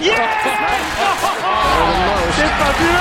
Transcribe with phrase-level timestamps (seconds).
[0.00, 0.06] C'est
[2.56, 2.98] fabuleux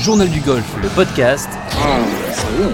[0.00, 1.50] Journal du golf, le podcast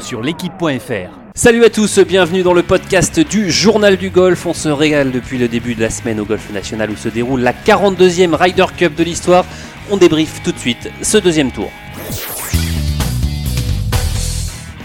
[0.00, 1.10] sur l'équipe.fr.
[1.34, 4.46] Salut à tous, bienvenue dans le podcast du Journal du golf.
[4.46, 7.41] On se régale depuis le début de la semaine au golf national où se déroule
[7.41, 9.45] la 42e Ryder Cup de l'histoire.
[9.91, 11.72] On débriefe tout de suite ce deuxième tour.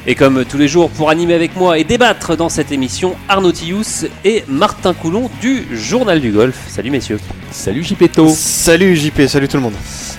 [0.09, 3.51] Et comme tous les jours, pour animer avec moi et débattre dans cette émission, Arnaud
[3.51, 6.57] Tillous et Martin Coulon du Journal du Golf.
[6.67, 7.19] Salut messieurs.
[7.51, 8.27] Salut JPto.
[8.29, 9.75] Salut JP, salut tout le monde.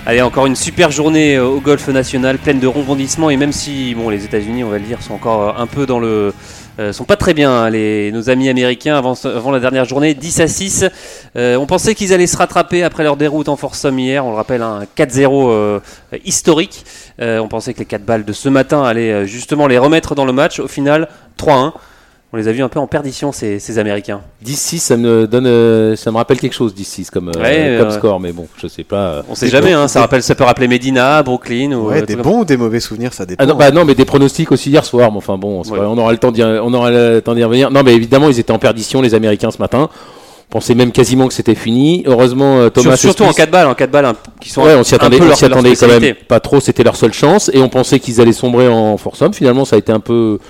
[0.07, 3.31] Allez, encore une super journée euh, au golf national, pleine de rebondissements.
[3.31, 5.87] Et même si bon, les États-Unis, on va le dire, sont encore euh, un peu
[5.87, 6.33] dans le.
[6.81, 10.41] Euh, sont pas très bien, hein, les, nos amis américains, avant, la dernière journée, 10
[10.41, 10.87] à 6.
[11.37, 14.25] Euh, on pensait qu'ils allaient se rattraper après leur déroute en Foursome hier.
[14.25, 15.81] On le rappelle, un 4-0 euh,
[16.25, 16.87] historique.
[17.21, 20.25] Euh, on pensait que les 4 balles de ce matin allaient justement les remettre dans
[20.25, 20.59] le match.
[20.59, 21.73] Au final, 3-1.
[22.33, 24.21] On les a vus un peu en perdition, ces, ces Américains.
[24.47, 27.89] 10-6, ça me donne, euh, ça me rappelle quelque chose 10-6 comme, euh, Ouais, comme
[27.89, 27.95] ouais.
[27.95, 28.97] score, mais bon, je sais pas.
[29.15, 29.23] euh.
[29.29, 31.73] On sait jamais, hein, ça, rappelle, ça peut rappeler Medina, Brooklyn.
[31.73, 33.43] Ou, Ouais, des bons ou des mauvais souvenirs, ça dépend.
[33.43, 35.11] Ah non, bah non, mais des pronostics aussi hier soir.
[35.11, 35.79] Mais enfin bon, c'est Ouais.
[35.79, 37.73] pas- on aura le temps d'y, on aura le temps d'y revenir.
[37.73, 39.89] Non, mais évidemment, ils étaient en perdition les Américains ce matin.
[40.53, 42.03] On pensait même quasiment que c'était fini.
[42.07, 42.97] Heureusement, euh, Sur- Thomas.
[42.97, 44.99] surtout en Smith- 4 balles, en 4 balles hein, qui sont Ouais, on s'y un
[44.99, 46.59] attendait, peu on s'y attendait quand même pas trop.
[46.59, 49.33] C'était leur seule chance, et on pensait qu'ils allaient sombrer en foursome.
[49.33, 50.41] Finalement, ça a été un peu,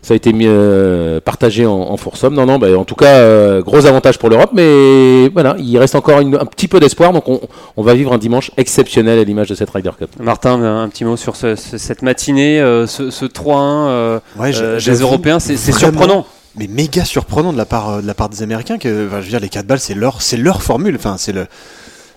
[0.00, 2.32] ça a été mis, euh, partagé en, en foursome.
[2.32, 5.96] Non, non, bah, en tout cas, euh, gros avantage pour l'Europe, mais voilà, il reste
[5.96, 7.12] encore une- un petit peu d'espoir.
[7.12, 7.38] Donc, on,
[7.76, 10.08] on va vivre un dimanche exceptionnel à l'image de cette Ryder Cup.
[10.18, 14.52] Martin, un, petit mot sur ce- ce- cette matinée, euh, ce, ce 3-1 euh, Ouais,
[14.56, 16.24] euh, des Européens, c'est surprenant.
[16.56, 19.40] Mais méga surprenant de la part, de la part des Américains que, je veux dire,
[19.40, 20.96] les 4 balles, c'est leur, c'est leur formule.
[20.96, 21.46] Enfin, c'est le.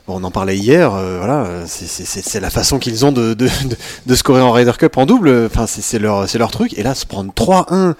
[0.07, 3.49] Bon, on en parlait hier, euh, voilà, c'est- la façon qu'ils ont de, de,
[4.05, 5.47] de, scorer en Ryder Cup en double.
[5.47, 6.77] Enfin, c'est leur, c'est leur truc.
[6.77, 7.95] Et là, se prendre 3-1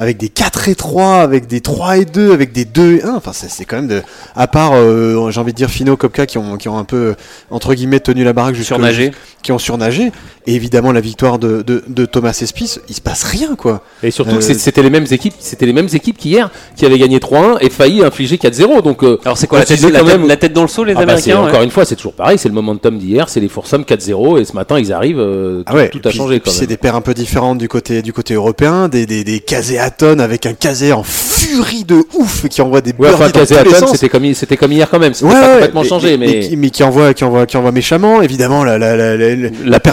[0.00, 3.14] avec des 4 et 3, avec des 3 et 2, avec des 2 et 1.
[3.14, 4.02] Enfin, c'est c'est quand même de.
[4.34, 7.14] À part, euh, j'ai envie de dire, Fino, Kopka qui ont, qui ont un peu,
[7.50, 9.12] entre guillemets, tenu la baraque jusqu'au Surnagé.
[9.42, 10.10] qui ont surnagé.
[10.46, 13.82] Et évidemment, la victoire de, de, de Thomas Espis, il se passe rien, quoi.
[14.02, 16.98] Et surtout Euh, que c'était les mêmes équipes, c'était les mêmes équipes qu'hier qui avaient
[16.98, 18.82] gagné 3-1 et failli infliger 4-0.
[18.82, 20.68] Donc, euh, Alors c'est quoi la tête, la, quand tête- même- la tête dans le
[20.68, 21.48] seau, les Ah bah, c'est- Américains ouais.
[21.50, 24.44] encore une fois, c'est toujours pareil, c'est le momentum d'hier, c'est les Foursome 4-0 et
[24.46, 26.68] ce matin ils arrivent, euh, Ah ouais, tout, tout a puis- changé c'est même.
[26.68, 29.40] des paires un peu différentes du côté, du côté européen, des, des, des
[30.20, 33.90] Avec un Casé en furie de ouf qui envoie des Ouais, enfin, Caséaton, sens.
[33.92, 36.56] c'était comme, c'était comme hier quand même, c'était Ouais, pas ouais, complètement changé, mais, qui,
[36.56, 38.22] mais qui envoie, qui envoie, qui envoie méchamment.
[38.22, 39.36] Évidemment, la, la, la, la,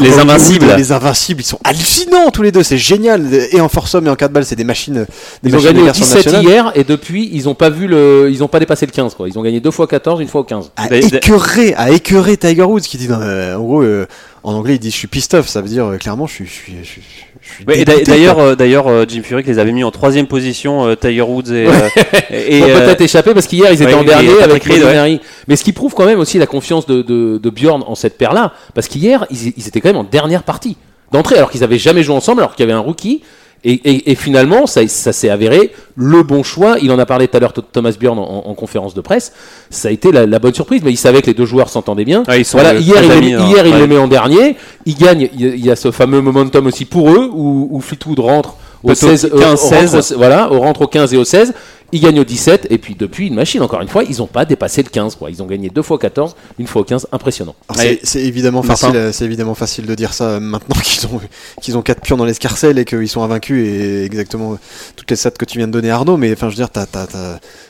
[0.02, 0.74] les invincibles.
[0.78, 2.64] les invincibles, ils sont hallucinants tous les deux.
[2.64, 3.26] C'est génial.
[3.52, 5.06] Et en foursome et en 4 balles, c'est des machines,
[5.44, 6.44] des ils ont gagné de au version 17 nationale.
[6.44, 9.28] hier et depuis ils ont pas vu le, ils ont pas dépassé le 15 quoi.
[9.28, 10.72] Ils ont gagné deux fois 14, une fois au 15.
[10.76, 14.08] à écœurer, à écœurer Tiger Woods qui dit non, euh, en gros euh,
[14.44, 16.46] en anglais il dit je suis pissed off, ça veut dire euh, clairement je suis
[16.46, 17.26] je suis je suis, je suis
[17.68, 21.22] Ouais, D'ailleurs, euh, d'ailleurs, euh, Jim Furyk les avait mis en troisième position, euh, Tiger
[21.22, 21.68] Woods et,
[22.32, 24.84] euh, peut-être échappé parce qu'hier ils étaient ouais, en dernier avec Reed, ouais.
[24.84, 25.22] Molinari.
[25.48, 28.18] Mais ce qui prouve quand même aussi la confiance de, de, de Bjorn en cette
[28.18, 30.78] paire là, parce qu'hier ils, ils étaient quand même en dernière partie
[31.12, 33.22] d'entrée alors qu'ils avaient jamais joué ensemble, alors qu'il y avait un rookie.
[33.64, 36.78] Et, et- et finalement, ça, ça s'est avéré le bon choix.
[36.82, 39.34] Il en a parlé tout à l'heure, Thomas Bjorn, en, en conférence de presse.
[39.70, 42.06] Ça a été la, la bonne surprise, mais il savait que les deux joueurs s'entendaient
[42.06, 42.24] bien.
[42.28, 43.46] Ouais, ils sont, voilà, euh, hier, il, amis, hein.
[43.50, 44.56] hier il les met en dernier.
[44.86, 45.30] Il gagne.
[45.34, 48.20] Il y a- il y a ce fameux momentum aussi pour eux, où, où Fleetwood
[48.20, 50.12] rentre au Plutôt 16, euh, 15, au- rentre 16.
[50.14, 51.54] au- voilà, au rentre au 15 et au 16.
[51.94, 54.44] Ils gagnent au 17, et puis depuis une machine, encore une fois, ils n'ont pas
[54.44, 55.16] dépassé le 15.
[55.16, 55.30] Quoi.
[55.32, 57.56] Ils ont gagné deux fois au 14, une fois au 15, impressionnant.
[58.04, 61.22] C'est- évidemment facile, euh, c'est évidemment facile de dire ça euh, maintenant qu'ils ont
[61.62, 64.58] qu'ils ont quatre pions dans l'escarcelle et qu'ils sont invaincus et exactement euh,
[64.98, 66.18] toutes les stats que tu viens de donner Arnaud.
[66.18, 66.86] Mais enfin, je veux dire, t'as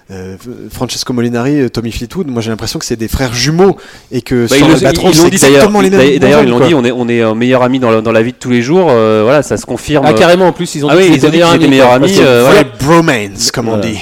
[0.09, 0.37] euh,
[0.71, 2.27] Francesco Molinari, Tommy Fleetwood.
[2.27, 3.75] Moi, j'ai l'impression que c'est des frères jumeaux
[4.11, 5.55] et que Bah, sur ils, le ils l'ont c'est dit d'ailleurs.
[5.57, 5.99] exactement les mêmes.
[5.99, 8.31] D'ailleurs, D'ailleurs, ils l'ont dit, on est, on est euh, meilleurs amis dans, la vie
[8.31, 8.87] de tous les jours.
[8.89, 10.05] euh, voilà, ça se confirme.
[10.07, 11.55] Ah, carrément, en plus, ils ont Ah dit oui, qu'ils ils ont étaient dit qu'ils
[11.55, 12.63] étaient meilleurs amis, euh, voilà.
[12.79, 13.97] bromance, comme on dit.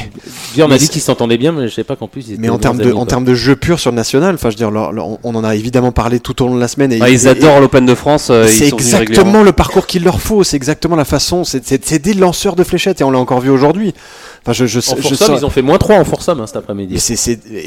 [0.56, 2.42] Bjorn a Mais dit qu'ils s'entendaient bien, mais je sais pas qu'en plus ils étaient
[2.42, 4.56] Mais en termes de, amis, en termes de jeu pur sur le national, enfin, je
[4.56, 6.92] veux dire, leur- leur- on- en a évidemment parlé tout au long de la semaine.
[6.94, 8.30] Et, Ah, ils et- adorent l'Open de France.
[8.30, 12.56] euh, C'est exactement le parcours qu'il leur faut, c'est exactement la façon, c'est des lanceurs
[12.56, 13.94] de fléchettes et on l'a encore vu aujourd'hui.
[14.48, 16.58] Enfin, je, je, En je sens- ils ont fait moins 3 en foursome hein, cet
[16.58, 16.94] après-midi.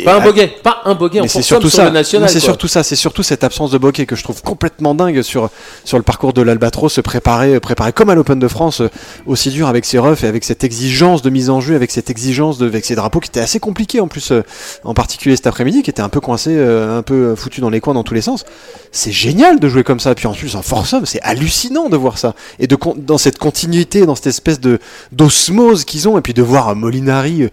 [0.04, 1.84] Pas un et- bogey, pas un bogey en surtout sur ça.
[1.86, 2.28] le national.
[2.30, 5.50] C'est surtout ça, c'est surtout cette absence de bokeh que je trouve complètement dingue sur
[5.84, 8.88] sur le parcours de l'Albatros, se préparer, préparer comme à l'Open de France, euh,
[9.26, 12.10] aussi dur avec ses refs et avec cette exigence de mise en jeu, avec cette
[12.10, 14.42] exigence de avec ses drapeaux qui étaient assez compliqués en plus, euh,
[14.84, 17.70] en particulier cet après-midi, qui était un peu coincé, euh, un peu euh, foutu dans
[17.70, 18.44] les coins dans tous les sens.
[18.92, 20.14] C'est génial de jouer comme ça.
[20.14, 24.06] Puis en plus en foursome, c'est hallucinant de voir ça et de dans cette continuité,
[24.06, 24.78] dans cette espèce de
[25.10, 27.50] d'osmose qu'ils ont, et puis de voir euh, Molinari.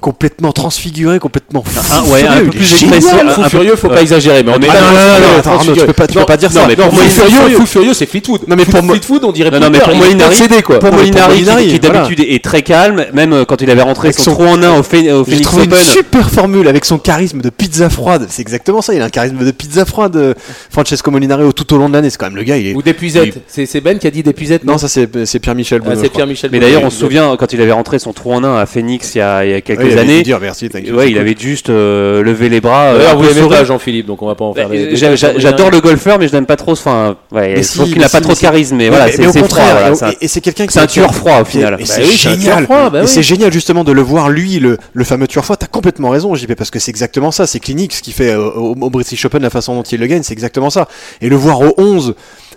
[0.00, 2.96] Complètement transfiguré, complètement fou Un- ouais, un furieux, peu plus génial.
[2.96, 3.94] expressif, Fou furieux, faut ouais.
[3.94, 4.42] pas exagérer.
[4.42, 4.92] Mais on est non, pas- non, non,
[5.32, 5.80] non, attends, Arnaud, furieux.
[5.80, 6.60] tu peux pas- tu peux Non, pas dire ça.
[6.60, 8.40] Non, mais Non, pour mais Fou furieux- furieux, Fou furieux, c'est Fleetwood.
[8.46, 10.36] Non, mais pour moi- Fleetwood, on dirait Non, non, mais pour Molinari,
[10.80, 14.48] pour Molinari, qui- d'habitude est très calme, même quand il avait rentré son, son- 3
[14.48, 15.74] en 1 au, Phoenix Open.
[15.78, 18.26] super formule avec son charisme de pizza froide.
[18.28, 18.92] C'est exactement ça.
[18.94, 20.34] Il a un charisme de pizza froide, euh,
[20.70, 22.10] Francesco Molinari, tout au long de l'année.
[22.10, 22.56] C'est quand même le gars.
[22.56, 22.74] Il est...
[22.74, 23.38] Ou d'épuisette.
[23.48, 25.04] C'est c'est Ben qui a dit d'épuisette, Non, ça c'est.
[25.04, 26.08] Ah, Bonneau, c'est je crois.
[26.10, 26.50] Pierre-Michel.
[26.52, 29.14] Mais d'ailleurs, on se souvient quand il avait rentré son trou en 1 à Phoenix
[29.14, 29.44] il y a, a
[29.86, 30.16] quelques il avait années.
[30.18, 30.68] dû dire merci.
[30.68, 31.20] thank you, Ouais, c'est il cool.
[31.22, 32.84] avait juste euh, levé les bras.
[32.94, 33.48] euh, vous sourire.
[33.48, 36.32] pas, Jean-Philippe, donc on va pas en faire Bah, des- J'adore le golfeur, mais je
[36.32, 36.72] l'aime pas trop.
[36.72, 38.76] Enfin, ouais, je trouve qu'il n'a pas si, trop de charisme.
[38.76, 40.10] Mais voilà, c'est froid.
[40.20, 41.76] et- c'est quelqu'un qui c'est un a- tueur froid au final.
[41.78, 42.64] Bah c'est génial.
[42.64, 45.56] froid, bah et c'est génial justement de le voir lui, le, fameux tueur froid.
[45.56, 47.46] T'as complètement raison, JP, parce que c'est exactement ça.
[47.46, 50.06] C'est clinique ce qu'il fait euh, au, au British Open, la façon dont il le
[50.06, 50.88] gagne, c'est exactement ça.
[51.20, 52.14] Et le voir au 11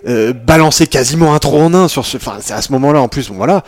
[0.08, 3.08] euh, balancer quasiment un trou en un sur ce, enfin c'est à ce moment-là en
[3.08, 3.62] plus, bon, voilà.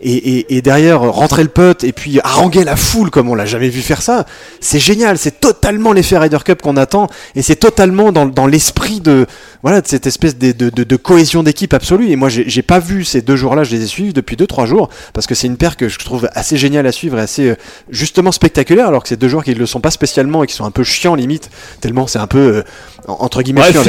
[0.00, 3.34] Et, et, et derrière euh, rentrer le putt et puis haranguer la foule comme on
[3.34, 4.26] l'a jamais vu faire ça,
[4.60, 5.18] c'est génial.
[5.18, 9.26] C'est totalement l'effet Ryder Cup qu'on attend et c'est totalement dans, dans l'esprit de
[9.64, 12.10] voilà de cette espèce de, de, de, de cohésion d'équipe absolue.
[12.10, 14.46] Et moi j'ai j'ai pas vu ces deux jours-là, je les ai suivis depuis deux
[14.46, 17.22] trois jours parce que c'est une paire que je trouve assez géniale à suivre et
[17.22, 17.56] assez euh,
[17.90, 20.64] justement spectaculaire alors que c'est deux joueurs qui le sont pas spécialement et qui sont
[20.64, 21.50] un peu chiants limite
[21.80, 22.62] tellement c'est un peu euh,
[23.08, 23.84] en- entre guillemets Ouais, chiant hein.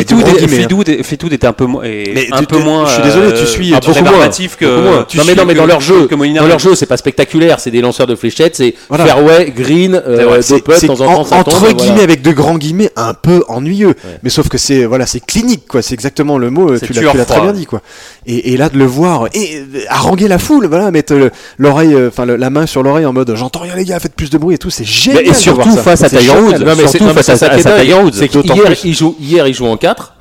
[1.36, 2.86] Était un peu moins, Mais un tu- peu moins.
[2.88, 4.66] je suis désolé, tu euh, suis- que.
[4.66, 5.06] Beaucoup moins.
[5.08, 6.98] tu non mais non mais que- dans leur jeu, que dans leur jeu, c'est pas
[6.98, 9.06] spectaculaire, c'est des lanceurs de fléchettes, c'est Voilà.
[9.06, 12.04] fairway, green, euh, deux putts, temps en en- temps ça entre tombe, guillemets voilà.
[12.04, 13.94] avec de grands guillemets un peu ennuyeux
[14.24, 17.26] mais sauf que c'est voilà c'est clinique quoi c'est exactement le mot euh, tu l'as
[17.26, 17.82] très bien dit quoi
[18.26, 21.94] et, et là de le voir et euh, haranguer la foule voilà mettre le- l'oreille
[21.94, 24.38] euh, enfin la main sur l'oreille en mode j'entends rien les gars faites plus de
[24.38, 26.32] bruit et tout c'est génial Et surtout face à Tiger.
[26.32, 26.88] Woods.
[26.90, 27.50] Surtout face à-.
[27.50, 28.12] Tiger Woods.
[28.14, 30.14] C'est qu'hier, il joue, hier, il joue en 4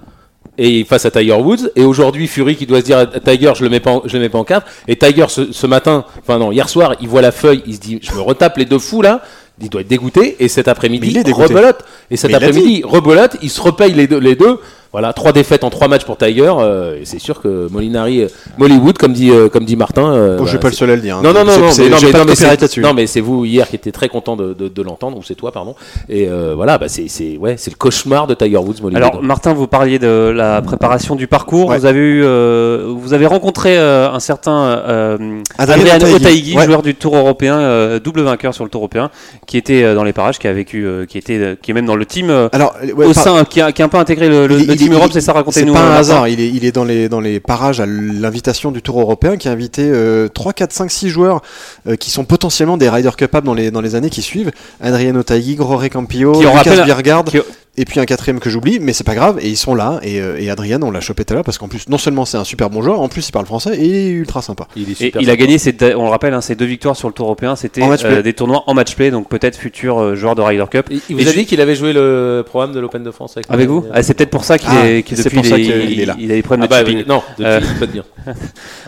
[0.59, 1.71] et face à Tiger Woods.
[1.77, 4.15] Et aujourd'hui Fury qui doit se dire à Tiger je le mets pas en, je
[4.17, 7.09] le mets pas en 4 et Tiger ce, ce matin enfin non hier soir il
[7.09, 9.23] voit la feuille il se dit je me retape les deux fous là
[9.61, 10.37] il doit être dégoûté.
[10.41, 11.85] Et cet après-midi il rebelote.
[12.11, 14.61] Et cet après-midi rebelote il se repaye les deux, les deux
[14.93, 18.29] voilà trois défaites en trois matchs pour Tiger euh, et c'est sûr que Molinari euh,
[18.59, 20.91] Mollywood comme dit euh, comme dit Martin euh, Bon, je suis pas le c'est- seul
[20.91, 21.21] à le dire hein.
[21.23, 23.69] non, non, non, non, mais, non, j'ai mais, non, mais non, mais c'est vous hier
[23.69, 25.75] qui était très content de, de, de l'entendre, ou c'est toi, pardon.
[26.09, 29.23] Et euh, voilà, bah, c'est, c'est, ouais, c'est le cauchemar de Tiger Woods, Molly Alors.
[29.23, 31.69] Martin, vous parliez de la préparation du parcours.
[31.69, 31.79] Ouais.
[31.79, 34.57] Vous avez eu, euh, vous avez rencontré euh, un certain
[34.89, 36.17] euh, Adrien Adrian.
[36.17, 36.65] Otaegui, Ouais.
[36.65, 39.11] joueur du Tour européen, euh, double vainqueur sur le Tour européen,
[39.47, 41.75] qui était euh, dans les parages, qui a vécu, euh, qui était, euh, qui est
[41.75, 43.99] même dans le team alors ouais, au par- sein, qui a, qui a un peu
[43.99, 45.11] intégré le, le- team Europe.
[45.13, 45.73] C'est ça, racontez-nous.
[45.75, 46.01] C'est pas euh, un Martin.
[46.01, 49.37] hasard, il est, il est dans, les, dans les parages à l'invitation du Tour européen
[49.37, 51.43] qui a invité euh, 3, 4, 5, 6 joueurs
[51.87, 54.51] euh, qui sont potentiellement des Ryder Cup dans les, dans les années qui suivent.
[54.81, 57.39] Adrien Otaegui, Grore Campillo, Qui, on Lucas rappelle, Bjerregaard, qui-
[57.81, 60.21] et puis un quatrième que j'oublie, mais c'est pas grave, et ils sont là, et,
[60.21, 62.37] euh, et Adrien, on l'a chopé tout à l'heure, parce qu'en plus, non seulement c'est
[62.37, 64.67] un super bon joueur, en plus il parle français, et il est ultra sympa.
[64.75, 66.97] il est Et super il a gagné, ses on le rappelle, hein, ses deux victoires
[66.97, 68.23] sur le Tour européen, c'était En match euh, play.
[68.25, 70.87] des tournois en match play, donc peut-être futur euh, joueur de Ryder Cup.
[70.91, 73.37] Il, il Et vous a dit qu'il avait joué le programme de l'Open de France
[73.37, 75.71] avec, Avec vous Ah, C'est peut-être pour ça qu'il Ah, est, depuis pour ça il,
[75.71, 76.17] est- qu'il est là.
[76.19, 76.99] il a des problèmes Ah de bah, chipping.
[76.99, 78.05] oui, non, de Euh, pas de bien.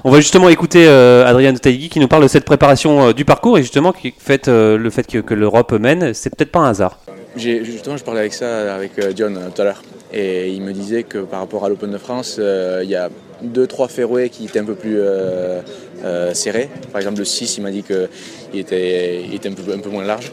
[0.05, 3.25] On va justement écouter euh, Adrien Otaegui qui nous parle de cette préparation euh, du
[3.25, 6.61] parcours et justement qui fait euh, le fait que, que l'Europe mène, c'est peut-être pas
[6.61, 6.99] un hasard.
[7.37, 9.83] J'ai- Justement, je parlais avec ça avec euh, John euh, tout à l'heure.
[10.13, 13.09] Et il me disait que par rapport à l'Open de France, euh, il y a
[13.43, 15.61] deux, trois fairways qui étaient un peu plus euh,
[16.05, 16.69] euh, serrés.
[16.93, 19.89] Par exemple, le 6, il m'a dit qu'il était, il était un, peu, un peu
[19.89, 20.33] moins large.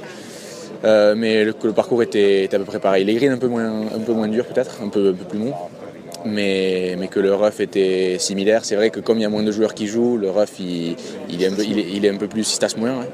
[0.83, 3.05] Euh, mais le, le parcours était, à peu près pareil.
[3.05, 5.53] Les greens un peu moins, un peu moins durs peut-être, un peu, plus mou.
[6.25, 8.65] Mais, mais que le rough était similaire.
[8.65, 10.95] C'est vrai que comme il y a moins de joueurs qui jouent, le rough il,
[11.29, 13.05] il est, un peu, plus, il se tasse moins.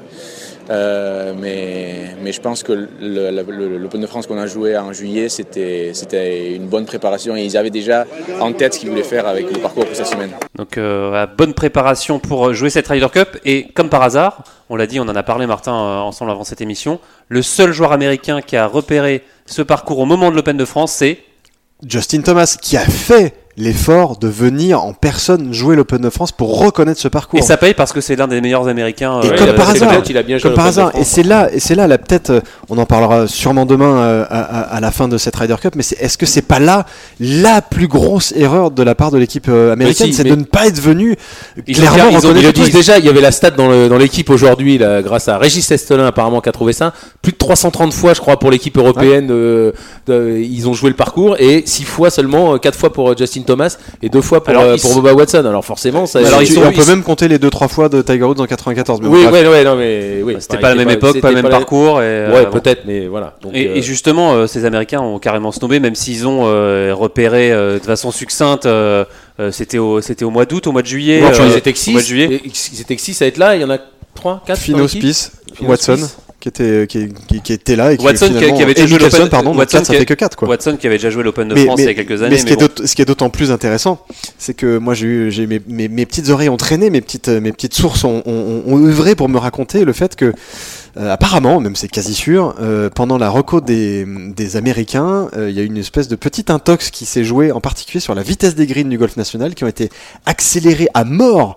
[0.70, 5.90] Euh, mais, mais je pense que l'Open de France qu'on a joué en juillet, c'était
[5.92, 8.06] c'était une bonne préparation et ils avaient déjà
[8.40, 10.30] en tête ce qu'ils voulaient faire avec le parcours pour cette semaine.
[10.56, 14.76] Donc euh, bonne préparation pour euh, jouer cette Ryder Cup et comme par hasard, on
[14.76, 18.40] l'a dit, on en a parlé Martin ensemble avant cette émission, le seul joueur américain
[18.40, 21.18] qui a repéré ce parcours au moment de l'Open de France, c'est
[21.86, 26.58] Justin Thomas, qui a fait l'effort de venir en personne jouer l'Open de France pour
[26.58, 27.38] reconnaître ce parcours.
[27.38, 29.20] et ça paye parce que c'est l'un des meilleurs américains.
[29.22, 31.00] Et euh, comme par hasard, peut-être- il a bien joué Comme par l'Open de hasard.
[31.00, 34.24] Et c'est là, et c'est là, là peut-être, euh, on en parlera sûrement demain euh,
[34.28, 35.74] à, à- à la fin de cette Ryder Cup.
[35.76, 36.84] Mais est-ce que c'est pas là
[37.20, 40.66] la plus grosse erreur de la part de l'équipe américaine, si, c'est de ne pas
[40.66, 41.14] être venu
[41.66, 43.50] Ils ont clairement ils ont- reconnaître Ils le disent déjà, il y avait la stat
[43.52, 46.92] dans l'équipe aujourd'hui, là, grâce à Régis Estolin apparemment qui a trouvé ça.
[47.22, 49.70] Plus de 330 fois, je crois, pour l'équipe européenne, euh,
[50.08, 53.76] de- ils ont joué le parcours et 6 fois seulement, 4 fois pour Justin Thomas
[54.02, 55.44] et 2 fois pour, Alors, euh, pour Boba Watson.
[55.46, 56.18] Alors forcément, ça.
[56.20, 58.46] Alors, ils sont- on ils peut même compter les 2-3 fois de Tiger Woods en
[58.46, 59.00] 94.
[59.00, 60.36] Mais Oui, ouais, ouais, non, mais oui.
[60.40, 62.00] C'était Enfin, pas la même époque, pas le c'était même parcours.
[62.00, 63.36] Et, euh, Ouais, peut-être, mais voilà.
[63.42, 66.92] Donc, Et, euh, et justement, euh, ces Américains ont carrément snobé, même s'ils ont euh,
[66.94, 68.68] repéré euh, de façon succincte.
[69.50, 71.22] c'était au c'était au mois d'août, au mois de juillet.
[71.22, 72.08] euh, ils étaient que au mois de 6.
[72.08, 72.40] juillet.
[72.44, 73.54] Ils étaient que 6 à être là.
[73.56, 73.78] Il y en a
[74.14, 75.32] 3, 4 Phino Spieth,
[75.62, 75.96] Watson,
[76.44, 78.86] qui était, qui, qui- qui était là et qui Watson qui- finalement- qui avait déjà
[78.86, 80.46] joué l'Open- pardon, Watson quatre, ça qui- fait que 4 quoi.
[80.48, 82.32] Watson qui avait déjà joué l'Open de Mais- France mais- il y a quelques années.
[82.32, 82.60] Mais ce qui est bon.
[82.66, 84.04] d'autant- ce qui est d'autant plus intéressant,
[84.36, 87.28] c'est que moi j'ai eu, j'ai mes, mes, mes petites oreilles ont traîné, mes petites,
[87.28, 90.34] mes petites sources ont, ont, ont œuvré pour me raconter le fait que,
[90.96, 95.60] apparemment, même c'est quasi sûr, euh, pendant la reco des, des Américains, euh, il y
[95.60, 98.54] a eu une espèce de petite intox qui s'est jouée en particulier sur la vitesse
[98.54, 99.90] des greens du golf national, qui ont été
[100.26, 101.56] accélérées à mort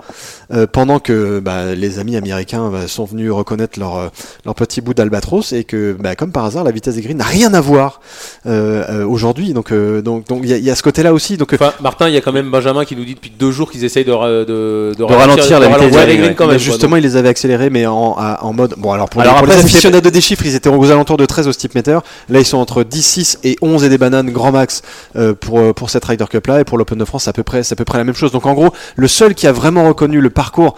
[0.54, 4.08] euh, pendant que bah, les amis américains bah, sont venus reconnaître leur, euh,
[4.46, 7.24] leur petit bout d'albatros et que, bah, comme par hasard, la vitesse des greens n'a
[7.26, 8.02] rien à voir
[8.46, 9.54] euh, euh, aujourd'hui.
[9.54, 11.38] Donc, euh, donc, donc il y, a- il y a ce côté-là aussi.
[11.38, 13.72] Donc, Enfin, Martin, il y a quand même Benjamin qui nous dit depuis deux jours
[13.72, 16.58] qu'ils essayent de, de, de, ralentir la de vitesse ralentir des les greens, quand quoi.
[16.58, 18.76] justement, ils les avaient accélérés, mais en, à- en mode.
[18.78, 21.26] Bon, alors pour, Alors pour après, les aficionados des chiffres, ils étaient aux alentours de
[21.26, 22.00] 13 au steepmeter.
[22.30, 24.82] Là, ils sont entre 10, 6 et 11 et des bananes grand max
[25.16, 26.62] euh, pour, euh, pour cette Ryder Cup là.
[26.62, 28.32] Et pour l'Open de France, c'est à, peu près- à peu près la même chose.
[28.32, 30.76] Donc en gros, le seul qui a vraiment reconnu le parcours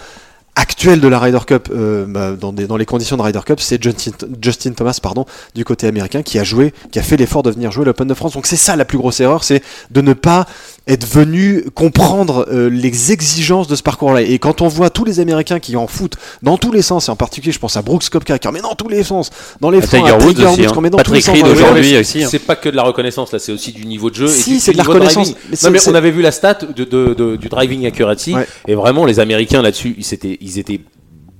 [0.55, 3.61] actuel de la Ryder Cup euh, bah, dans, des, dans les conditions de Ryder Cup,
[3.61, 5.25] c'est Justin, Justin Thomas pardon,
[5.55, 8.13] du côté américain qui a joué, qui a fait l'effort de venir jouer l'Open de
[8.13, 8.33] France.
[8.33, 10.47] Donc c'est ça la plus grosse erreur, c'est de ne pas
[10.87, 14.21] être venu comprendre euh, les exigences de ce parcours-là.
[14.21, 17.11] Et quand on voit tous les Américains qui en foutent dans tous les sens, et
[17.11, 19.29] en particulier je pense à Brooks Koepka qui en met dans tous les sens,
[19.61, 20.71] dans les fronts, Tiger Woods aussi, hein.
[20.73, 21.57] qu'on met dans Patrick tous les Reed sens.
[21.61, 21.97] aujourd'hui.
[21.97, 22.27] Aussi, hein.
[22.31, 24.27] C'est pas que de la reconnaissance, là, c'est aussi du niveau de jeu.
[24.27, 25.33] Si, et du- c'est de la reconnaissance.
[25.49, 28.47] Mais Non, mais on avait vu la stat de, de- de- du driving accuracy, Ouais.
[28.67, 30.79] et vraiment, les Américains là-dessus, ils étaient, ils étaient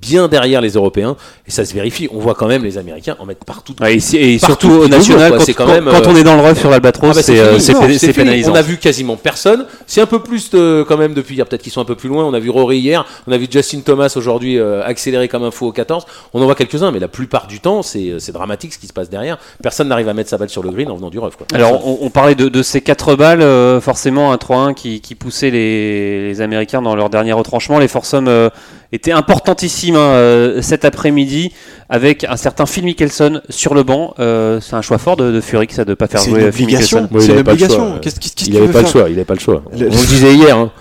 [0.01, 1.15] bien derrière les Européens,
[1.47, 2.07] et ça se vérifie.
[2.13, 3.73] On voit quand même les Américains en mettre partout.
[3.81, 6.35] Ouais, et, si- et Partout, surtout au national, quand, même, quand euh, on est dans
[6.35, 8.51] le rough sur l'Albatros, Ah bah, c'est euh, pénalisant.
[8.51, 9.65] On a vu quasiment personne.
[9.87, 11.45] C'est un peu plus de, quand même depuis hier.
[11.45, 12.25] Peut-être qu'ils sont un peu plus loin.
[12.25, 13.05] On a vu Rory hier.
[13.27, 16.05] On a vu Justin Thomas aujourd'hui euh, accélérer comme un fou au 14.
[16.33, 19.09] On en voit quelques-uns, mais la plupart du temps, c'est dramatique ce qui se passe
[19.09, 19.37] derrière.
[19.61, 21.19] Personne n'arrive à mettre sa balle sur le green en venant du.
[21.19, 21.31] Quoi.
[21.53, 25.15] Alors, on, on parlait de, de ces 4 balles, euh, forcément un 3-1 qui, qui
[25.15, 27.79] poussait les, les Américains dans leur dernier retranchement.
[27.79, 28.49] Les foursomes euh,
[28.91, 31.51] étaient importantissimes hein, euh, cet après-midi
[31.89, 34.13] avec un certain Phil Mickelson sur le banc.
[34.19, 36.51] Euh, c'est un choix fort de, de Furyk, ça, de ne pas faire jouer euh,
[36.51, 36.67] Phil.
[36.67, 37.07] Mickelson.
[37.19, 37.89] C'est une obligation.
[37.91, 37.99] choix.
[38.01, 39.09] Qu'est-ce qu'est-ce Il n'avait pas le choix.
[39.09, 39.63] Il pas le choix.
[39.77, 40.57] Le- On le disait hier.
[40.57, 40.71] hein.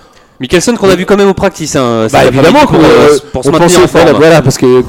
[0.40, 1.74] Mickelson qu'on a vu quand même au practice.
[1.76, 4.02] Hein, Bah évidemment qu'on pour, euh, pour se on maintenir pensait- en forme.
[4.04, 4.82] voilà, voilà, parce que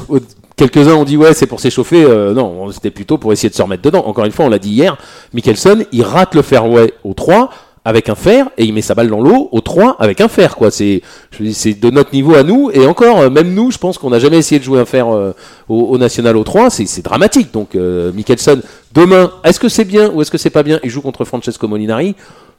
[0.56, 2.04] quelques-uns ont dit ouais c'est pour s'échauffer.
[2.04, 4.04] Euh, non, c'était plutôt pour essayer de se remettre dedans.
[4.06, 4.96] Encore une fois, on l'a dit hier.
[5.34, 7.50] Mickelson, il rate le fairway au 3
[7.84, 10.56] avec un fer et il met sa balle dans l'eau au 3 avec un fer
[10.56, 10.70] quoi.
[10.70, 11.02] C'est
[11.40, 14.38] de notre niveau à nous et encore euh, même nous, je pense qu'on n'a jamais
[14.38, 15.32] essayé de jouer un fer euh,
[15.68, 17.52] au, national au 3, c'est c'est dramatique.
[17.52, 18.60] Donc euh, Mickelson
[18.94, 21.66] demain, est-ce que c'est bien ou est-ce que c'est pas bien Il joue contre Francesco
[21.68, 22.14] Molinari.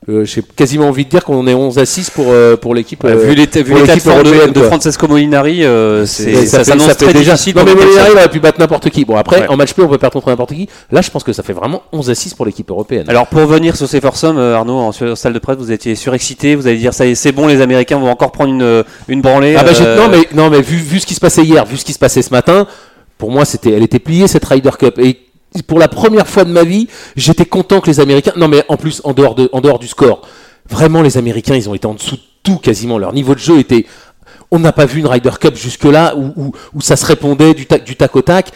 [0.09, 3.03] Euh, J'ai quasiment envie de dire qu'on est 11 à 6 pour euh, pour l'équipe
[3.03, 4.63] Ouais, euh, vu l'état vu l'état de de.
[4.63, 7.33] Francesco Molinari, euh, c'est- ça, fait- s'annonce très déjà.
[7.33, 7.55] difficile.
[7.55, 9.05] Non, mais Molinari, il aurait pu battre n'importe qui.
[9.05, 9.47] Bon, après, Ouais.
[9.49, 10.67] en match play, on peut perdre contre n'importe qui.
[10.91, 13.05] Là, je pense que ça fait vraiment 11 à 6 pour l'équipe européenne.
[13.09, 16.55] Alors pour revenir sur ces foursomes, euh, Arnaud, en salle de presse, vous étiez surexcité,
[16.55, 19.21] vous allez dire ça y est, c'est bon, les Américains vont encore prendre une, une
[19.21, 19.55] branlée.
[19.55, 21.63] ah bah, j'ai- euh, non, mais, non, mais vu, vu ce qui se passait hier,
[21.63, 22.65] vu ce qui se passait ce matin,
[23.19, 24.97] pour moi, c'était, elle était pliée cette Ryder Cup.
[24.97, 25.19] Et
[25.67, 28.33] pour la première fois de ma vie, j'étais content que les Américains.
[28.37, 30.21] Non, mais en plus, en dehors, de, en du score,
[30.69, 32.97] vraiment, les Américains, ils ont été en dessous de tout quasiment.
[32.97, 33.85] Leur niveau de jeu était.
[34.53, 38.21] On n'a pas vu une Ryder Cup jusque-là où, ça se répondait du tac au
[38.21, 38.51] tac.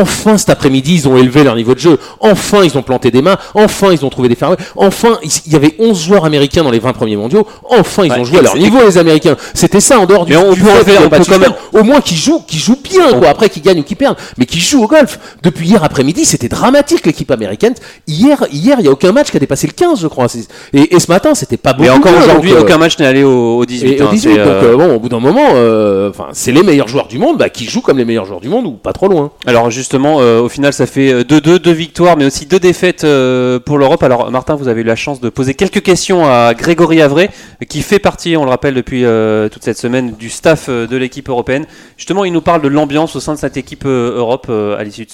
[0.00, 1.98] Enfin, cet après-midi, ils ont élevé leur niveau de jeu.
[2.20, 3.36] Enfin, ils ont planté des mains.
[3.54, 4.56] Enfin, ils ont trouvé des fairways.
[4.76, 7.46] Enfin, il y avait 11 joueurs américains dans les 20 premiers mondiaux.
[7.70, 9.36] Enfin, ils Ouais, ont joué à leur niveau, les Américains.
[9.54, 11.82] C'était ça en dehors du Mais on du peut fait on peut quand même- Au
[11.82, 13.28] moins qu'ils jouent, qu'ils jouent bien, quoi.
[13.28, 14.16] Après, qu'ils gagnent ou qu'ils perdent.
[14.38, 15.18] Mais qu'ils jouent au golf.
[15.42, 17.74] Depuis hier après-midi, c'était dramatique, l'équipe américaine.
[18.06, 20.26] Hier, hier, il n'y a aucun match qui a dépassé le 15, je crois.
[20.72, 21.82] Et, et ce matin, c'était pas beaucoup.
[21.84, 23.88] Mais encore aujourd'hui, euh, aucun match n'est allé au, au 18.
[23.92, 26.26] et au hein, 18, c'est, donc euh, euh, bon, au bout d'un moment, euh, enfin,
[26.32, 28.66] c'est les meilleurs joueurs du monde, bah, qui jouent comme les meilleurs joueurs du monde
[28.66, 29.30] ou pas trop loin.
[29.46, 33.60] Alors justement, euh, au final, ça fait 2-2, deux victoires, mais aussi deux défaites euh,
[33.60, 34.02] pour l'Europe.
[34.02, 37.30] Alors Martin, vous avez eu la chance de poser quelques questions à Grégory Avray,
[37.68, 40.96] qui fait partie, on le rappelle depuis euh, toute cette semaine, du staff euh, de
[40.96, 41.66] l'équipe européenne.
[41.96, 44.82] Justement, il nous parle de l'ambiance au sein de cette équipe euh, Europe euh, à
[44.82, 45.06] l'issue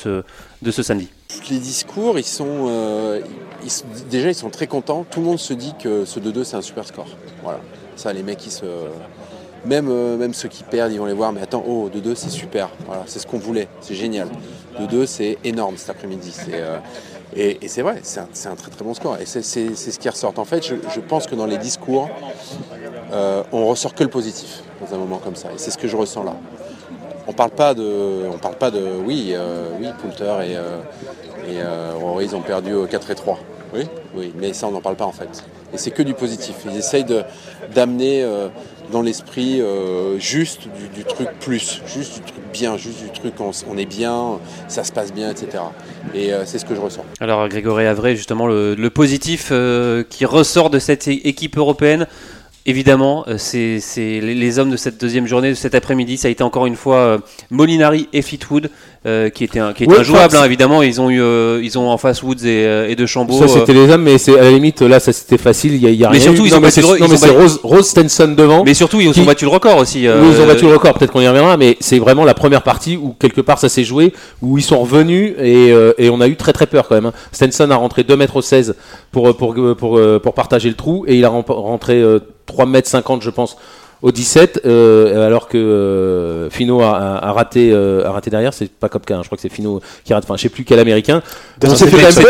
[0.62, 1.10] de ce, samedi.
[1.50, 3.20] Les discours, ils sont, euh,
[4.10, 5.04] déjà ils sont très contents.
[5.10, 7.08] Tout le monde se dit que ce 2-2 c'est un super score.
[7.42, 7.60] Voilà.
[7.94, 8.64] Ça, les mecs, ils se,
[9.64, 11.32] même, euh, même ceux qui perdent, ils vont les voir.
[11.32, 12.70] Mais attends, oh 2-2 c'est super.
[12.86, 13.68] Voilà, c'est ce qu'on voulait.
[13.80, 14.28] C'est génial.
[14.80, 16.30] 2-2 c'est énorme cet après-midi.
[16.32, 16.78] C'est, euh,
[17.34, 19.16] et, et c'est vrai, c'est un, très très bon score.
[19.18, 20.34] Et c'est, ce qui ressort.
[20.36, 22.08] En fait, je, je pense que dans les discours,
[23.12, 25.48] euh, on ressort que le positif dans un moment comme ça.
[25.48, 26.34] Et c'est ce que je ressens là.
[27.26, 30.80] On parle pas de, on parle pas de, oui, euh, oui, Poulter et, euh,
[31.48, 31.62] et
[32.00, 33.38] Rory, ils ont perdu au 4 et 3.
[33.74, 35.44] Oui, oui, mais ça on n'en parle pas en fait.
[35.72, 36.56] Et c'est que du positif.
[36.66, 37.22] Ils essayent de
[37.74, 38.26] d'amener
[38.92, 43.78] dans l'esprit euh, juste du, truc plus, juste du truc bien, juste du truc on,
[43.78, 45.64] est bien, ça se passe bien, etc.
[46.14, 47.04] Et euh, c'est ce que je ressens.
[47.18, 52.06] Alors Grégory Avray, justement, le, positif euh, qui ressort de cette équipe européenne,
[52.64, 56.16] Évidemment, c'est les, les hommes de cette deuxième journée, de cet après-midi.
[56.16, 57.20] Ça a été encore une fois
[57.50, 58.70] Molinari et Fleetwood
[59.04, 60.26] euh, qui étaient, un- qui étaient Ouais, injouables.
[60.36, 62.94] enfin, hein, évidemment, ils ont eu, euh, ils ont en face Woods et, euh, et
[62.94, 63.38] De Chambaud.
[63.38, 65.74] Ça, c'était les hommes, mais c'est à la limite, là, ça c'était facile.
[65.74, 66.48] Il y a, y a Mais rien surtout, eu.
[66.48, 68.62] ils non, ont mais battu le- non, mais c'est Rose, Rose Stenson devant.
[68.64, 70.06] mais surtout, ils ont battu le record aussi.
[70.06, 72.34] euh, Oui, ils ont battu le record, peut-être qu'on y reviendra, mais c'est vraiment la
[72.34, 76.20] première partie où quelque part ça s'est joué, où ils sont revenus et, et on
[76.20, 77.06] a eu très très peur quand même.
[77.06, 77.12] hein.
[77.32, 78.74] Stenson a rentré 2m16
[79.10, 83.22] pour, pour, pour, pour, euh, pour partager le trou et il a rentré euh, 3m50
[83.22, 83.56] je pense
[84.02, 88.52] au 17, euh, alors que euh, Fino a, a- a raté, euh, a raté derrière,
[88.52, 90.64] c'est pas Kopka, hein, je crois que c'est Fino qui rate, enfin je sais plus
[90.64, 91.22] quel américain.
[91.64, 92.28] On s'est fait quand même c'était-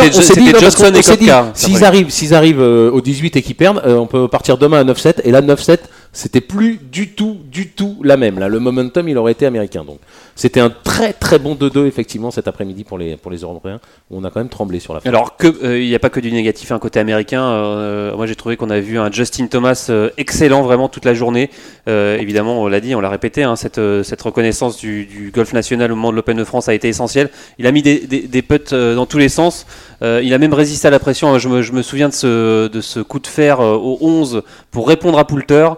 [0.52, 3.97] peur, Johnson et Koepka, s'ils arrivent, s'ils arrivent euh, au 18 et qu'ils perdent, euh,
[3.97, 5.79] on peut partir demain à 9-7, et là 9-7,
[6.12, 8.38] c'était plus du tout, du tout la même.
[8.38, 9.83] Là, le momentum, il aurait été américain.
[9.85, 9.99] Donc,
[10.37, 13.81] c'était un très très bon 2-2 effectivement cet après-midi pour les pour les Européens.
[14.11, 15.09] On a quand même tremblé sur la fin.
[15.09, 17.42] Alors que euh, il n'y a pas que du négatif un côté américain.
[17.42, 21.14] euh, moi j'ai trouvé qu'on a vu un Justin Thomas euh, excellent vraiment toute la
[21.14, 21.50] journée.
[21.87, 25.97] Évidemment on l'a dit, on l'a répété, hein, cette, cette reconnaissance du, golf national au
[25.97, 27.31] moment de l'Open de France a été essentielle.
[27.59, 29.66] Il a mis des, des, putts dans tous les sens.
[30.00, 31.38] Il a même résisté à la pression.
[31.38, 34.88] Je me, je me souviens de ce, de ce coup de fer au 11 pour
[34.88, 35.69] répondre à Poulter.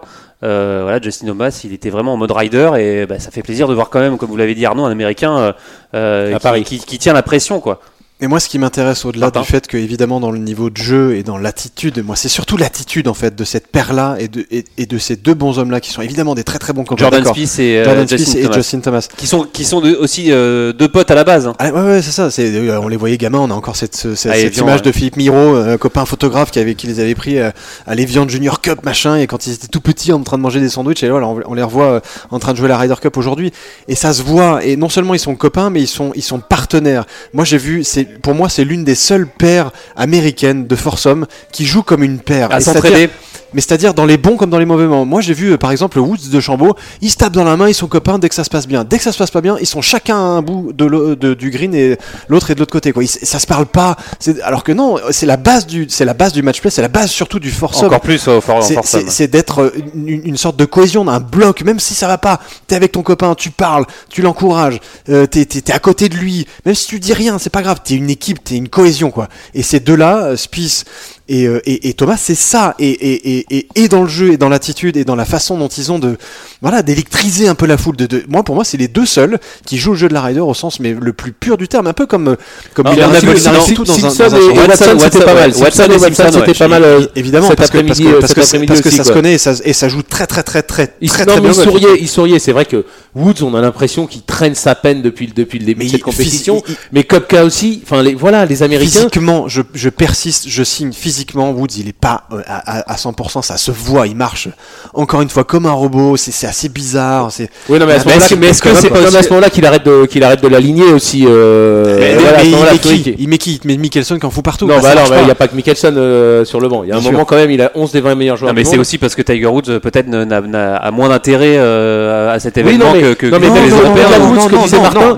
[0.45, 3.67] Euh, voilà, Justin Thomas, il était vraiment en mode rider et bah, ça fait plaisir
[3.67, 5.53] de voir quand même, comme vous l'avez dit Arnaud, un Américain euh,
[5.95, 6.63] euh, À qui- Paris.
[6.63, 7.79] qui- qui tient la pression quoi.
[8.21, 11.17] Et moi, ce qui m'intéresse au-delà du fait que, évidemment, dans le niveau de jeu
[11.17, 14.63] et dans l'attitude, moi, c'est surtout l'attitude, en fait, de cette paire-là et de, et,
[14.77, 17.01] et de ces deux bons hommes-là qui sont évidemment des très très bons copains.
[17.09, 17.25] Jordan.
[17.25, 18.53] Spieth et euh, Justin et Thomas.
[18.55, 19.07] Justin Thomas.
[19.17, 21.45] qui sont qui sont de- aussi euh, deux potes à la base.
[21.45, 21.55] hein.
[21.59, 22.29] Ah, ouais, ouais, c'est ça.
[22.39, 23.39] Euh, on les voyait gamins.
[23.39, 24.85] On a encore cette, ce- cette, Ah, cette Evian, image ouais.
[24.85, 27.51] de Philippe Miro, copain photographe qui, avait, qui les avait pris euh,
[27.85, 30.61] à l'Evian Junior Cup, machin, et quand ils étaient tout petits en train de manger
[30.61, 31.03] des sandwichs.
[31.03, 33.51] Et voilà, on, on les revoit en train de jouer la Ryder Cup aujourd'hui.
[33.89, 34.63] Et ça se voit.
[34.63, 37.03] Et non seulement ils sont copains, mais ils sont, ils sont partenaires.
[37.33, 41.65] Moi, j'ai vu, c'est, pour moi, c'est l'une des seules paires américaines de foursome qui
[41.65, 42.51] jouent comme une paire.
[42.51, 43.09] À s'entraider.
[43.55, 45.05] Mais c'est-à-dire dans les bons comme dans les mauvais moments.
[45.05, 47.67] Moi, j'ai vu euh, par exemple Woods de Chambaud, ils se tapent dans la main,
[47.69, 48.83] ils sont copains dès que ça se passe bien.
[48.83, 51.33] Dès que ça se passe pas bien, ils sont chacun à un bout de de-
[51.33, 51.97] du green et
[52.27, 52.91] l'autre est de l'autre côté.
[52.91, 53.03] Quoi.
[53.03, 53.95] Ils- ça se parle pas.
[54.43, 56.87] Alors que non, c'est la base du, c'est la base du match play, c'est la
[56.89, 57.87] base surtout du foursome.
[57.87, 58.61] Encore plus au for,
[59.09, 62.41] C'est- d'être euh, une, une sorte de cohésion, d'un bloc, même si ça va pas.
[62.67, 66.15] T'es avec ton copain, tu parles, tu l'encourages, euh, t'es t'es- t'es à côté de
[66.15, 66.45] lui.
[66.65, 67.79] Même si tu dis rien, c'est pas grave.
[67.83, 69.27] T'es une équipe, t'es une cohésion, quoi.
[69.53, 70.85] Et ces deux-là, euh, Spieth
[71.27, 72.75] et, euh, et, et Thomas, c'est ça.
[72.79, 75.57] Et, et, et, et, et dans le jeu, et dans l'attitude, et dans la façon
[75.57, 76.17] dont ils ont de,
[76.61, 77.95] voilà, d'électriser un peu la foule.
[77.95, 80.21] De, de- moi, pour moi, c'est les deux seuls qui jouent le jeu de la
[80.21, 82.35] Ryder au sens mais le plus pur du terme, un peu comme, euh,
[82.73, 84.23] comme Ah, Miller on a et vu le Miller et Simpson- tout dans un- Simpson
[84.29, 84.53] dans un et- champ.
[84.53, 85.51] et Watson, Watson, c'était pas mal.
[85.55, 87.09] Watson et Watson, c'était pas mal.
[87.15, 89.89] Évidemment, parce que, parce que, euh, parce que, ça se connaît et ça, et ça
[89.89, 91.59] joue très très très très Il, très, non, très mais bien.
[91.61, 92.39] il souriait, il souriait.
[92.39, 92.85] C'est vrai que
[93.15, 95.99] Woods, on a l'impression qu'il traîne sa peine depuis, depuis le début Mais de cette
[96.01, 96.61] il- compétition.
[96.67, 97.81] il- mais Kopka aussi.
[97.83, 98.91] Enfin, les, voilà, les Américains.
[98.99, 101.14] Physiquement, je, je persiste, je signe physiquement.
[101.51, 104.49] Woods, il est pas euh, à, à- à 100%, ça se voit, il marche
[104.93, 106.17] encore une fois comme un robot.
[106.17, 107.31] C'est c'est assez bizarre.
[107.31, 109.49] C'est Oui, non, mais à ce moment-là, mais est-ce que c'est pas à ce moment-là
[109.49, 111.25] qu'il arrête de, qu'il arrête de l'aligner aussi.
[111.27, 111.99] euh,
[112.43, 114.65] il met qui Il met qui Il met Mickelson qui en fout partout.
[114.67, 116.83] Non, Bah, bah il n'y a pas que Mickelson euh, sur le banc.
[116.83, 118.51] Il y a un moment quand même, il a 11 des 20 meilleurs joueurs.
[118.51, 121.55] Non, mais c'est aussi parce que Tiger Woods peut-être n'a- n'a n'a- a moins d'intérêt
[121.57, 124.05] euh, à cet événement que, les non, non, Européens.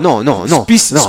[0.00, 0.64] non, non, non,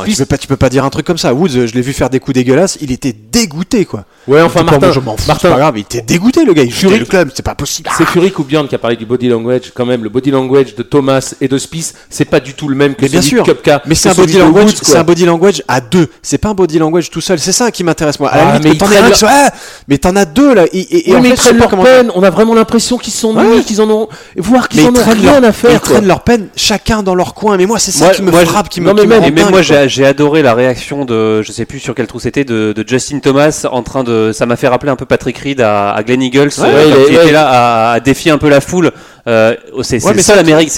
[0.05, 1.33] tu peux pas, tu peux pas dire un truc comme ça.
[1.33, 4.05] Woods, je l'ai vu faire des coups dégueulasses, il était dégoûté, quoi.
[4.27, 6.63] Ouais, enfin, Martin, je m'en fous, c'est Martin, pas grave, il était dégoûté, le gars.
[6.63, 7.89] Il chutait le club, c'est pas possible.
[7.97, 9.71] C'est Furyk ou Bjorn qui a parlé du body language.
[9.73, 12.75] Quand même, le body language de Thomas et de Spieth, c'est pas du tout le
[12.75, 13.43] même que Mais bien celui sûr.
[13.43, 13.81] de Koepka.
[13.85, 16.07] Mais c'est un body language, c'est un body language à deux.
[16.21, 17.39] C'est pas un body language tout seul.
[17.39, 18.29] C'est ça qui m'intéresse moi.
[18.29, 19.51] À la Ah, limite, mais ils t'en un qui ah,
[19.87, 20.65] mais t'en as deux là.
[20.71, 22.11] Et, et, et Oui, en mais fait, ils traînent leur comment- peine.
[22.15, 23.43] On a vraiment l'impression qu'ils sont Ouais.
[23.43, 25.81] nuls, qu'ils en ont, voire qu'ils en ils ont rien à ils faire.
[25.81, 25.91] quoi.
[25.91, 27.57] traînent leur peine chacun dans leur coin.
[27.57, 31.05] Mais moi, c'est ça qui me frappe, qui me, mais moi, j'ai adoré la réaction
[31.05, 34.45] de, je sais plus sur quel trou c'était, de Justin Thomas en train de, ça
[34.45, 36.99] m'a fait rappeler un peu Patrick Reed à, à Glen Eagles, Ouais, euh, il quand
[36.99, 37.23] est- il ouais.
[37.23, 38.91] était là à, à défier un peu la foule.
[39.27, 40.23] Euh, c'est c'est Ouais, le le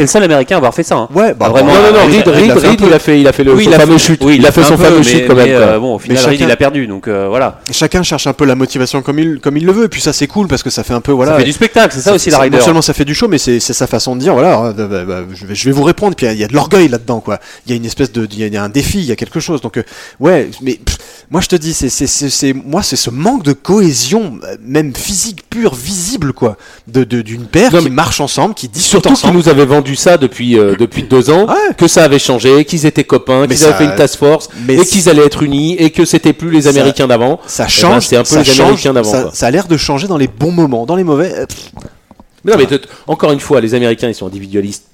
[0.08, 0.96] seul Américain à avoir fait ça.
[0.96, 1.10] hein.
[1.14, 1.74] Ouais, bah, Ah, vraiment.
[1.74, 3.72] Non, non, non, Reed- Reed, Reed il a fait, il a fait le Oui, son
[3.72, 4.22] fameux chute.
[4.24, 5.48] oui, il a fait son peu, fameux mais- chute quand même.
[5.48, 7.60] mais, euh, bon, au final, Mais Reed, chacun- il a perdu, donc euh, voilà.
[7.72, 9.86] Chacun cherche un peu la motivation comme il, comme il le veut.
[9.86, 11.34] Et puis ça, c'est cool parce que ça fait un peu voilà.
[11.34, 12.58] ça fait du spectacle, c'est ça, aussi la Ryder.
[12.58, 15.22] Non seulement ça fait du show, mais c'est sa façon de dire voilà, bah, bah,
[15.34, 16.16] je, vais, je vais vous répondre.
[16.16, 17.40] Puis il y a de l'orgueil là-dedans, quoi.
[17.66, 19.40] Il y a une espèce de, il y a- un défi, il y a quelque
[19.40, 19.62] chose.
[19.62, 19.80] Donc
[20.20, 20.80] ouais, mais
[21.30, 26.34] moi je te dis, c'est moi c'est ce manque de cohésion, même physique pure, visible,
[26.34, 30.18] quoi, de d'une paire qui marche ensemble, qui discute Surtout qu'ils nous avaient vendu ça
[30.18, 31.74] depuis, euh, depuis deux ans, Ouais.
[31.78, 34.50] que ça avait changé, qu'ils étaient copains, Mais qu'ils avaient ça- fait une task force,
[34.66, 37.40] mais et qu'ils allaient être unis, et que c'était plus les Ça- Américains d'avant.
[37.46, 39.32] Ça Eh ben, change, c'est un peu ça les change, Américains d'avant, Ça, quoi.
[39.34, 41.34] ça a l'air de changer dans les bons moments, dans les mauvais.
[41.36, 41.72] euh, pff,
[42.44, 44.86] Mais non, mais t- encore une fois, les Américains, ils sont individualistes,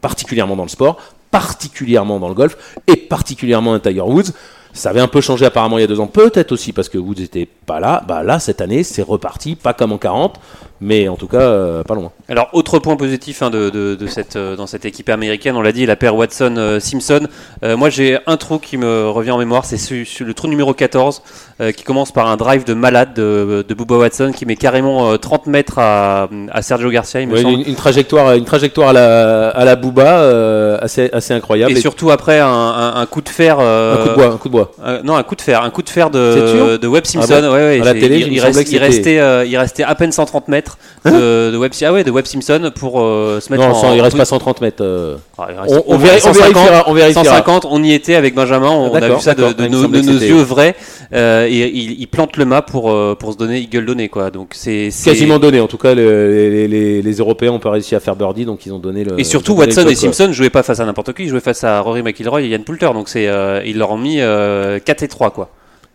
[0.00, 0.98] particulièrement dans le sport,
[1.30, 4.30] particulièrement dans le golf, et particulièrement un Tiger Woods.
[4.72, 6.98] Ça avait un peu changé apparemment il y a deux ans, peut-être aussi parce que
[6.98, 8.02] Woods n'était pas là.
[8.08, 10.40] Bah là, cette année, c'est reparti, pas comme en 40,
[10.84, 12.12] mais en tout cas, euh, pas loin.
[12.28, 15.62] Alors, autre point positif hein, de, de- de cette, euh, dans cette équipe américaine, on
[15.62, 17.26] l'a dit, la paire Watson-Simpson.
[17.64, 20.46] Euh, moi, j'ai un trou qui me revient en mémoire, c'est ce- ce- le trou
[20.48, 21.22] numéro 14,
[21.60, 25.10] euh, qui commence par un drive de malade de, de Bubba Watson, qui met carrément
[25.12, 27.60] euh, 30 mètres à, à Sergio Garcia, il me Ouais, semble.
[27.60, 31.72] une, une trajectoire, une trajectoire à la, à la Booba assez, assez incroyable.
[31.72, 33.58] Et surtout après un, un- un coup de fer.
[33.60, 34.72] un coup de bois, un coup de bois.
[35.04, 37.34] non, un coup de fer, un coup de fer de, Webb Simpson.
[37.36, 40.73] Ah bon ouais, ouais, À la télé, reste- restait, il restait à peine 130 mètres
[41.04, 43.74] de, de Webb, ah ouais, de Webb Simpson pour euh, se mettre Non, en.
[43.74, 44.82] sans- il reste pas 130 mètres.
[44.82, 45.16] euh.
[45.38, 47.24] Ah, On, on on 150, vérifiera, on vérifiera.
[47.24, 50.74] 150, on y était avec Benjamin, on a vu ça de, nos, de yeux vrais.
[51.12, 54.30] euh, et il, il plante le mât pour, pour se donner eagle donné quoi.
[54.30, 55.60] Donc c'est Quasiment donné.
[55.60, 58.64] En tout cas, le- les, les- les Européens ont pas réussi à faire birdie, donc
[58.66, 59.18] ils ont donné le.
[59.20, 59.94] Et surtout, Watson et quoi.
[59.94, 62.60] Simpson jouaient pas face à n'importe qui, ils jouaient face à Rory McIlroy et Ian
[62.64, 62.90] Poulter.
[62.94, 63.28] Donc c'est,
[63.66, 65.50] ils leur ont mis euh, 4 et 3 quoi.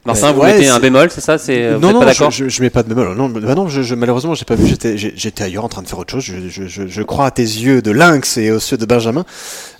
[0.05, 2.31] Martin, Ouais, vous ouais, mettez un bémol, c'est ça C'est, vous non, non, pas d'accord
[2.31, 3.15] je, je, je mets pas de bémol.
[3.15, 4.65] Non, bah non je, je- malheureusement, j'ai pas vu.
[5.15, 6.23] J'étais, ailleurs en train de faire autre chose.
[6.23, 9.25] Je, crois à tes yeux de lynx et aux yeux de Benjamin.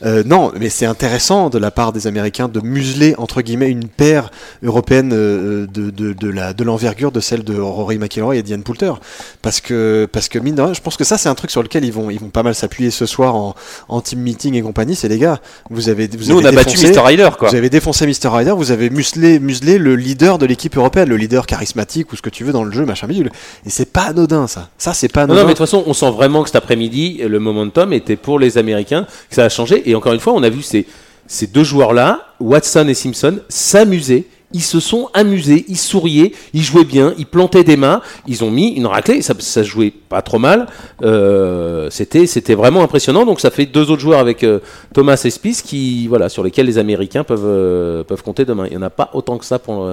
[0.05, 3.87] Euh, non, mais c'est intéressant de la part des Américains de museler entre guillemets une
[3.87, 4.29] paire
[4.63, 8.63] européenne euh, de, de, de la de l'envergure de celle de Rory McIlroy et Diane
[8.63, 8.93] Poulter,
[9.41, 11.63] parce que parce que mine de rien, je pense que ça c'est un truc sur
[11.63, 13.55] lequel ils vont ils vont pas mal s'appuyer ce soir en,
[13.87, 14.95] en team meeting et compagnie.
[14.95, 16.99] C'est les gars, vous avez vous Nous, on a battu Mr.
[16.99, 17.49] Ryder quoi.
[17.49, 18.29] vous avez défoncé Mr.
[18.29, 22.21] Ryder, vous avez muselé, muselé le leader de l'équipe européenne, le leader charismatique ou ce
[22.21, 23.31] que tu veux dans le jeu, machin bidule.
[23.65, 24.69] Et c'est pas anodin ça.
[24.77, 25.41] Ça c'est pas Non, anodin.
[25.41, 28.39] non, mais de toute façon, on sent vraiment que cet après-midi, le momentum était pour
[28.39, 29.87] les Américains, que ça a changé.
[29.89, 30.85] Et encore une fois, on a vu ces,
[31.27, 34.27] ces deux joueurs-là, Watson et Simpson, s'amuser.
[34.51, 38.49] Ils se sont amusés, ils souriaient, ils jouaient bien, ils plantaient des mains, ils ont
[38.49, 40.67] mis une raclée, ça, ça jouait pas trop mal.
[41.03, 43.25] Euh, c'était, vraiment impressionnant.
[43.25, 44.59] Donc ça fait deux autres joueurs avec euh,
[44.93, 48.65] Thomas et Spieth qui, voilà, sur lesquels les Américains peuvent, euh, peuvent compter demain.
[48.65, 49.87] Il n'y en a pas autant que ça pour,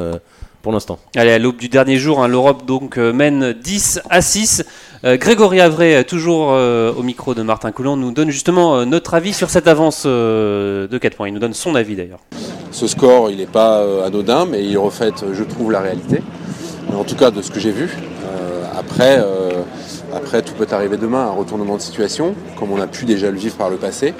[0.62, 0.98] pour l'instant.
[1.14, 4.64] Allez, à l'aube du dernier jour, hein, l'Europe donc euh, mène 10 à 6.
[5.04, 8.84] Euh, Grégory Avray, euh, toujours euh, au micro de Martin Coulon, nous donne justement euh,
[8.84, 11.28] notre avis sur cette avance euh, de 4 points.
[11.28, 12.20] Il nous donne son avis d'ailleurs.
[12.72, 16.22] Ce score, il n'est pas euh, anodin, mais il reflète, je trouve, la réalité.
[16.94, 17.90] En tout cas, de ce que j'ai vu.
[18.24, 19.62] Euh, après, euh,
[20.14, 23.36] après, tout peut arriver demain, un retournement de situation, comme on a pu déjà le
[23.36, 24.14] vivre par le passé.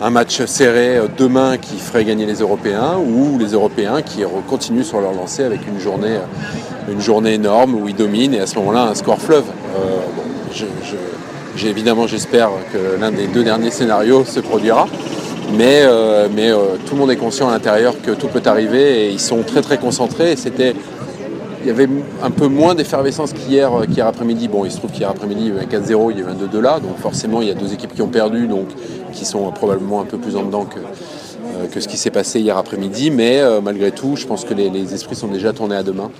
[0.00, 4.82] Un match serré euh, demain qui ferait gagner les Européens, ou les Européens qui continuent
[4.82, 8.46] sur leur lancée avec une journée, euh, une journée énorme où ils dominent, et à
[8.46, 9.44] ce moment-là, un score fleuve.
[9.76, 14.88] Euh, évidemment, j'espère que l'un des deux derniers scénarios se produira.
[15.56, 15.82] Mais,
[16.34, 16.50] mais
[16.86, 19.60] tout le monde est conscient à l'intérieur que tout peut arriver et ils sont très
[19.60, 20.34] très concentrés.
[20.36, 20.74] C'était,
[21.62, 21.88] il y avait
[22.22, 24.48] un peu moins d'effervescence qu'hier, euh, qu'hier après-midi.
[24.48, 26.34] Bon, il se trouve qu'hier après-midi, il y avait un 4-0, il y avait un
[26.34, 26.80] 2-2 là.
[26.80, 28.68] Donc forcément, il y a deux équipes qui ont perdu, donc
[29.12, 32.10] qui sont euh, probablement un peu plus en dedans que, euh, que ce qui s'est
[32.10, 33.10] passé hier après-midi.
[33.10, 36.10] Mais malgré tout, je pense que les, esprits sont déjà tournés à demain.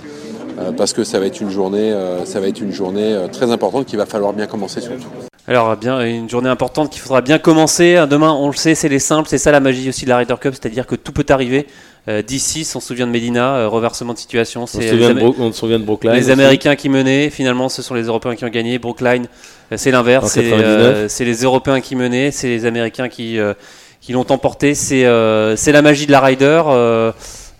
[0.76, 1.92] parce que ça va être une journée,
[2.24, 5.08] ça va être une journée très importante qu'il va falloir bien commencer surtout.
[5.48, 8.04] Alors, bien, une journée importante qu'il faudra bien commencer.
[8.08, 9.28] Demain, on le sait, c'est les simples.
[9.28, 11.66] C'est ça la magie aussi de la Ryder Cup, c'est-à-dire que tout peut arriver.
[12.08, 14.64] Euh, D'ici, on se souvient de Medina, euh, reversement de situation.
[14.64, 16.12] On se C'est souvient les, de, Amé- Bro- on se souvient de Brookline.
[16.12, 16.30] les aussi.
[16.32, 17.30] Américains qui menaient.
[17.30, 18.78] Finalement, ce sont les Européens qui ont gagné.
[18.80, 19.26] Brookline,
[19.70, 20.32] euh, c'est l'inverse.
[20.32, 20.96] C'est 99.
[20.96, 22.32] euh, c'est les Européens qui menaient.
[22.32, 23.54] C'est les Américains qui, euh,
[24.00, 24.74] qui l'ont emporté.
[24.74, 26.62] C'est euh, c'est la magie de la Ryder.
[26.66, 27.12] Euh,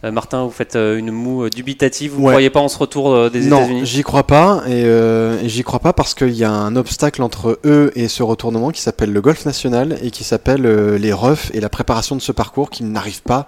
[0.05, 2.11] euh, Martin, vous faites euh, une moue euh, dubitative.
[2.11, 2.33] Vous ne Ouais.
[2.33, 3.83] croyez pas en ce retour euh, des non, États-Unis?
[3.85, 7.23] j'y crois pas et, euh, et j'y crois pas parce qu'il y a un obstacle
[7.23, 11.13] entre eux et ce retournement qui s'appelle le golf national et qui s'appelle euh, les
[11.13, 13.47] roughs et la préparation de ce parcours qu'ils n'arrivent pas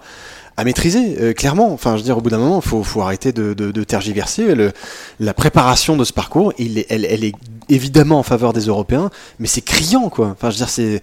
[0.57, 1.73] à maîtriser euh, clairement.
[1.73, 3.83] Enfin, je veux dire, au bout d'un moment, il faut, faut arrêter de, de, de
[3.83, 4.55] tergiverser.
[4.55, 4.71] Le-
[5.19, 7.33] la préparation de ce parcours, il est, elle, elle est
[7.67, 10.27] évidemment en faveur des Européens, mais c'est criant, quoi.
[10.27, 11.01] Enfin, je veux dire, c'est.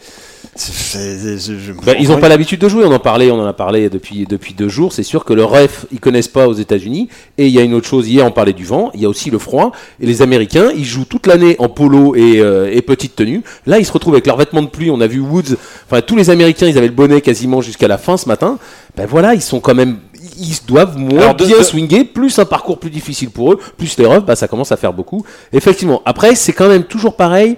[0.54, 3.40] c'est- c'est- je- je- Bah, ils n'ont pas l'habitude de jouer, on en parlait, on
[3.40, 4.92] en a parlé depuis, depuis deux jours.
[4.92, 7.08] C'est sûr que le ref, ils connaissent pas aux États-Unis.
[7.38, 9.08] Et il y a une autre chose, hier on parlait du vent, il y a
[9.08, 9.72] aussi le froid.
[10.00, 13.42] Et les Américains, ils jouent toute l'année en polo et, euh, et petite tenue.
[13.66, 14.90] Là, ils se retrouvent avec leurs vêtements de pluie.
[14.90, 15.56] On a vu Woods,
[15.90, 18.58] enfin tous les Américains, ils avaient le bonnet quasiment jusqu'à la fin ce matin.
[18.96, 19.98] Ben voilà, ils sont quand même.
[20.38, 23.58] Ils doivent moins Alors, de- bien de- swinger, plus un parcours plus difficile pour eux,
[23.76, 25.24] plus les refs, bah, ça commence à faire beaucoup.
[25.52, 27.56] Effectivement, après, c'est quand même toujours pareil.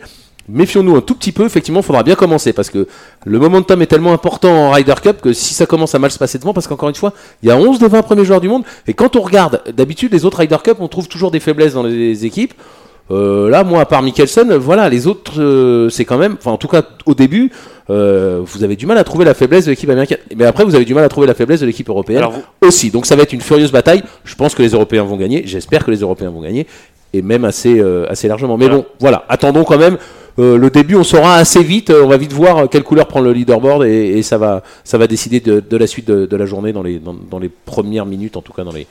[0.48, 2.86] Méfions-nous un tout petit peu, effectivement, il faudra bien commencer parce que
[3.24, 6.18] le momentum est tellement important en Ryder Cup que si ça commence à mal se
[6.18, 8.48] passer devant, parce qu'encore une fois, il y a 11 des 20 premiers joueurs du
[8.48, 11.72] monde, et quand on regarde, d'habitude, les autres Ryder Cup, on trouve toujours des faiblesses
[11.72, 12.52] dans les équipes.
[13.10, 16.56] Euh, là, moi, à part Mikkelsen, voilà, les autres, euh, c'est quand même, enfin, en
[16.56, 17.50] tout cas, au début,
[17.90, 20.18] euh, vous avez du mal à trouver la faiblesse de l'équipe américaine.
[20.36, 22.66] Mais après, vous avez du mal à trouver la faiblesse de l'équipe européenne Alors, vous-
[22.66, 22.90] aussi.
[22.90, 24.02] Donc, ça va être une furieuse bataille.
[24.24, 25.42] Je pense que les Européens vont gagner.
[25.44, 26.66] J'espère que les Européens vont gagner.
[27.12, 28.56] Et même assez, euh, assez largement.
[28.56, 28.78] Mais Voilà.
[28.80, 29.24] bon, voilà.
[29.28, 29.98] Attendons quand même.
[30.40, 31.90] euh, le début, on saura assez vite.
[31.90, 34.98] euh, on va vite voir quelle couleur prend le leaderboard et, et ça va, ça
[34.98, 37.48] va décider de, de la suite de, de la journée dans les, dans, dans les
[37.50, 38.88] premières minutes, en tout cas dans les,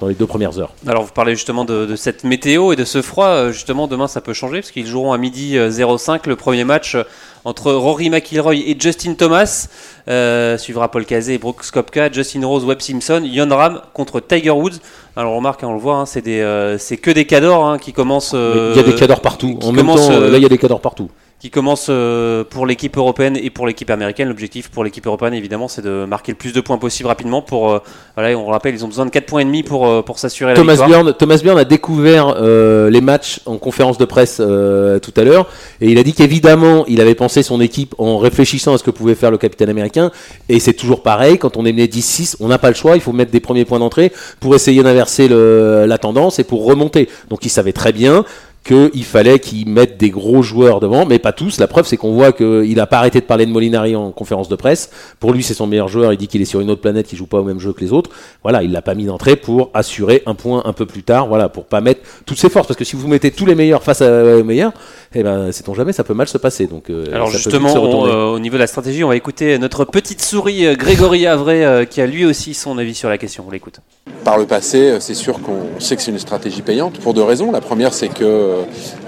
[0.00, 0.72] dans les deux premières heures.
[0.86, 3.26] Alors vous parlez justement de, de cette météo et de ce froid.
[3.26, 6.64] Euh, Justement, demain ça peut changer parce qu'ils joueront à midi euh, 05 le premier
[6.64, 7.04] match euh,
[7.44, 9.68] entre Rory McIlroy et Justin Thomas.
[10.08, 14.50] Euh, suivra Paul Cazé et Brooks Koepka, Justin Rose, Webb Simpson, Jon Ram contre Tiger
[14.50, 14.78] Woods.
[15.16, 17.92] Alors on remarque, hein, on le voit, hein, c'est euh, que des cadors hein, qui
[17.92, 18.32] commencent.
[18.34, 19.58] euh, il y a des cadors partout.
[19.62, 21.08] En même temps, euh, là, il y a des cadors partout.
[21.38, 24.28] Qui commence euh, pour l'équipe européenne et pour l'équipe américaine.
[24.28, 27.42] L'objectif pour l'équipe européenne, évidemment, c'est de marquer le plus de points possible rapidement.
[27.42, 27.78] Pour, euh,
[28.16, 30.18] voilà, on le rappelle, ils ont besoin de 4 points et demi pour, euh, pour
[30.18, 31.02] s'assurer la Thomas victoire.
[31.02, 35.24] Bjorn, Thomas Bjorn a découvert euh, les matchs en conférence de presse euh, tout à
[35.24, 35.48] l'heure
[35.80, 38.92] et il a dit qu'évidemment il avait pensé son équipe en réfléchissant à ce que
[38.92, 40.12] pouvait faire le capitaine américain
[40.48, 43.00] et c'est toujours pareil quand on est mené 10-6 on n'a pas le choix il
[43.00, 47.44] faut mettre des premiers points d'entrée pour essayer d'inverser la tendance et pour remonter donc
[47.44, 48.24] il savait très bien
[48.64, 51.58] qu'il fallait qu'il mette des gros joueurs devant, mais pas tous.
[51.60, 54.48] La preuve, c'est qu'on voit qu'il n'a pas arrêté de parler de Molinari en conférence
[54.48, 54.90] de presse.
[55.20, 56.12] Pour lui, c'est son meilleur joueur.
[56.12, 57.80] Il dit qu'il est sur une autre planète, qu'il joue pas au même jeu que
[57.82, 58.10] les autres.
[58.42, 61.26] Voilà, il l'a pas mis d'entrée pour assurer un point un peu plus tard.
[61.28, 62.66] Voilà, pour pas mettre toutes ses forces.
[62.66, 64.72] Parce que si vous mettez tous les meilleurs face à- aux meilleurs,
[65.14, 66.66] eh ben, sait-on jamais, ça peut mal se passer.
[66.66, 68.12] Donc, euh, Alors ça peut vite justement, se on, retourner.
[68.12, 71.64] euh, au niveau de la stratégie, on va écouter notre petite souris euh, Grégory Avray
[71.64, 73.44] euh, qui a lui aussi son avis sur la question.
[73.46, 73.80] On l'écoute.
[74.24, 77.52] Par le passé, c'est sûr qu'on sait que c'est une stratégie payante pour deux raisons.
[77.52, 78.56] La première, c'est que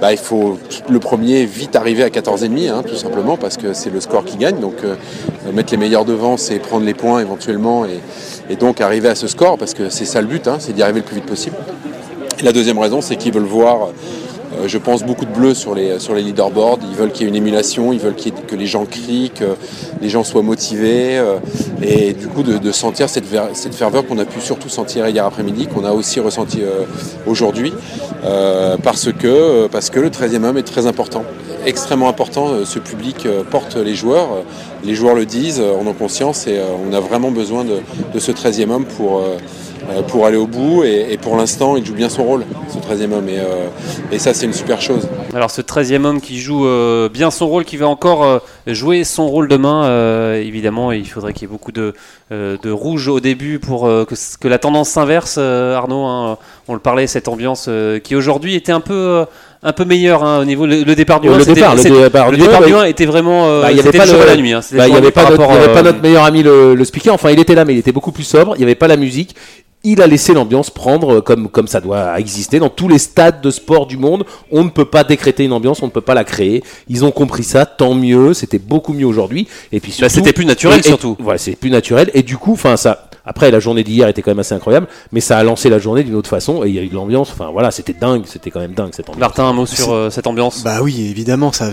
[0.01, 3.91] bah, il faut le premier vite arriver à 14,5, hein, tout simplement, parce que c'est
[3.91, 4.61] le score qui gagne.
[4.61, 4.95] Donc euh,
[5.55, 7.99] mettre les meilleurs devant, c'est prendre les points éventuellement et,
[8.51, 10.83] et donc arriver à ce score, parce que c'est ça le but, hein, c'est d'y
[10.83, 11.57] arriver le plus vite possible.
[12.39, 13.93] Et la deuxième raison, c'est qu'ils veulent voir, euh,
[14.67, 16.79] je pense, beaucoup de bleus sur les, leaderboards.
[16.91, 19.57] Ils veulent qu'il y ait une émulation, ils veulent que les gens crient, que
[20.01, 21.19] les gens soient motivés.
[21.19, 21.39] euh,
[21.83, 23.27] et du coup, de, sentir cette,
[23.75, 26.85] ferveur qu'on a pu surtout sentir hier après-midi, qu'on a aussi ressenti euh,
[27.27, 27.73] aujourd'hui.
[28.25, 29.69] euh, parce, que, euh,
[30.01, 31.25] le 13e homme est très important.
[31.65, 32.49] Extrêmement important.
[32.51, 34.29] euh, Ce public euh, porte les joueurs.
[34.33, 34.43] euh,
[34.85, 36.47] Les joueurs le disent, euh, en conscience.
[36.47, 37.79] Et euh, on a vraiment besoin de,
[38.15, 39.23] de ce 13e homme pour.
[39.89, 43.13] Euh, pour aller au bout et, pour l'instant il joue bien son rôle ce 13e
[43.13, 43.69] homme et, euh,
[44.11, 45.09] et ça c'est une super chose.
[45.35, 49.29] Alors ce 13e homme qui joue euh, bien son rôle, qui va encore jouer son
[49.29, 51.95] rôle demain, évidemment, il faudrait qu'il y ait beaucoup de,
[52.65, 56.05] rouge au début pour que, la tendance s'inverse, Arnaud.
[56.05, 56.39] hein.
[56.69, 57.69] on le parlait, cette ambiance
[58.03, 59.25] qui aujourd'hui était un peu...
[59.67, 61.75] euh, un peu meilleure hein, au niveau le, le départ du Oh, 1 le départ,
[61.75, 63.71] le c'était- départ le du un, départ bah, du il- 1 était vraiment euh, Bah,
[63.73, 64.61] il y avait pas le la nuit hein.
[64.73, 67.55] Bah, il avait, pas notre, euh, notre meilleur ami le, le speaker, enfin il était
[67.55, 69.35] là mais il était beaucoup plus sobre, il n'y avait pas la musique.
[69.85, 72.59] Il a laissé l'ambiance prendre euh, comme, comme ça doit exister.
[72.59, 75.81] Dans tous les stades de sport du monde, on ne peut pas décréter une ambiance,
[75.81, 76.65] on ne peut pas la créer.
[76.89, 79.47] Ils ont compris ça, tant mieux, c'était beaucoup mieux aujourd'hui.
[79.71, 81.17] Et puis Bah, c'était plus naturel, et- surtout.
[81.21, 82.11] Voilà, c'est plus naturel.
[82.15, 83.06] Et du coup, enfin ça.
[83.27, 86.05] Après, la journée d'hier était quand même assez incroyable, mais ça a lancé la journée
[86.05, 87.31] d'une autre façon et il y a eu de l'ambiance.
[87.33, 89.21] Enfin voilà, c'était dingue, c'était quand même dingue cette ambiance.
[89.21, 90.63] Martin, un mot sur euh, cette ambiance?
[90.63, 91.71] Bah oui, évidemment, ça,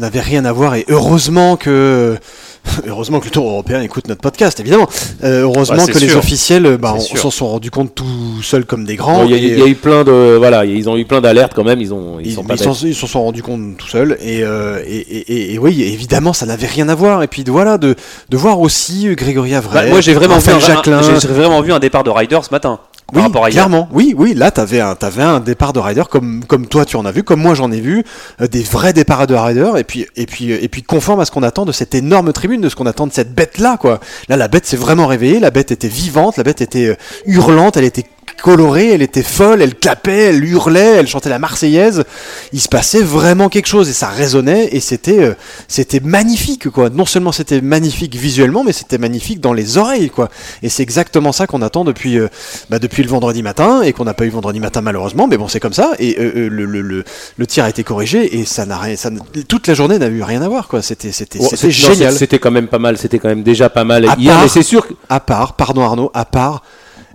[0.00, 2.16] n'avait rien à voir et heureusement que.
[2.86, 4.88] Heureusement que le Tour européen écoute notre podcast, évidemment.
[5.22, 8.04] Euh, heureusement Bah, que les officiels, euh, bah, s'en sont rendus compte tout
[8.42, 9.18] seuls comme des grands.
[9.20, 11.04] Bon, Il y, a- et, il y a eu plein de voilà, ils ont eu
[11.04, 11.80] plein d'alertes quand même.
[11.80, 14.16] Ils ont ils, Ils, sont pas ils s'en ils s'en sont rendus compte tout seuls
[14.20, 17.78] et, euh, et, et, oui évidemment ça n'avait rien à voir et puis de, voilà
[17.78, 17.94] de,
[18.28, 21.72] de voir aussi euh, Grégory Avray Bah, moi j'ai vraiment, vu un- j'ai vraiment vu
[21.72, 22.78] un départ de Ryder ce matin.
[23.12, 23.88] Oui à clairement.
[23.92, 27.04] Oui oui là t'avais un t'avais un départ de rider comme comme toi tu en
[27.04, 28.02] as vu comme moi j'en ai vu
[28.40, 31.30] euh, des vrais départs de rider et puis et puis et puis conforme à ce
[31.30, 34.00] qu'on attend de cette énorme tribune de ce qu'on attend de cette bête là quoi.
[34.28, 37.76] Là la bête s'est vraiment réveillée la bête était vivante la bête était euh, hurlante
[37.76, 38.06] elle était
[38.42, 42.04] colorée, elle était folle, elle clapait, elle hurlait, elle chantait la Marseillaise.
[42.52, 45.34] Il se passait vraiment quelque chose et ça résonnait et c'était euh,
[45.68, 46.90] c'était magnifique quoi.
[46.90, 50.28] Non seulement c'était magnifique visuellement, mais c'était magnifique dans les oreilles quoi.
[50.62, 52.28] Et c'est exactement ça qu'on attend depuis euh,
[52.70, 55.26] bah, depuis le vendredi matin et qu'on n'a pas eu vendredi matin malheureusement.
[55.26, 55.92] Mais bon, c'est comme ça.
[55.98, 57.04] Et euh, le, le, le,
[57.36, 59.10] le tir a été corrigé et ça n'a rien, ça
[59.48, 60.82] toute la journée n'a eu rien à voir quoi.
[60.82, 62.14] C'était c'était non, génial.
[62.14, 64.48] C'était quand même pas mal, c'était quand même déjà pas mal À hier, part- mais
[64.48, 66.62] c'est sûr que À part, pardon Arnaud, à part,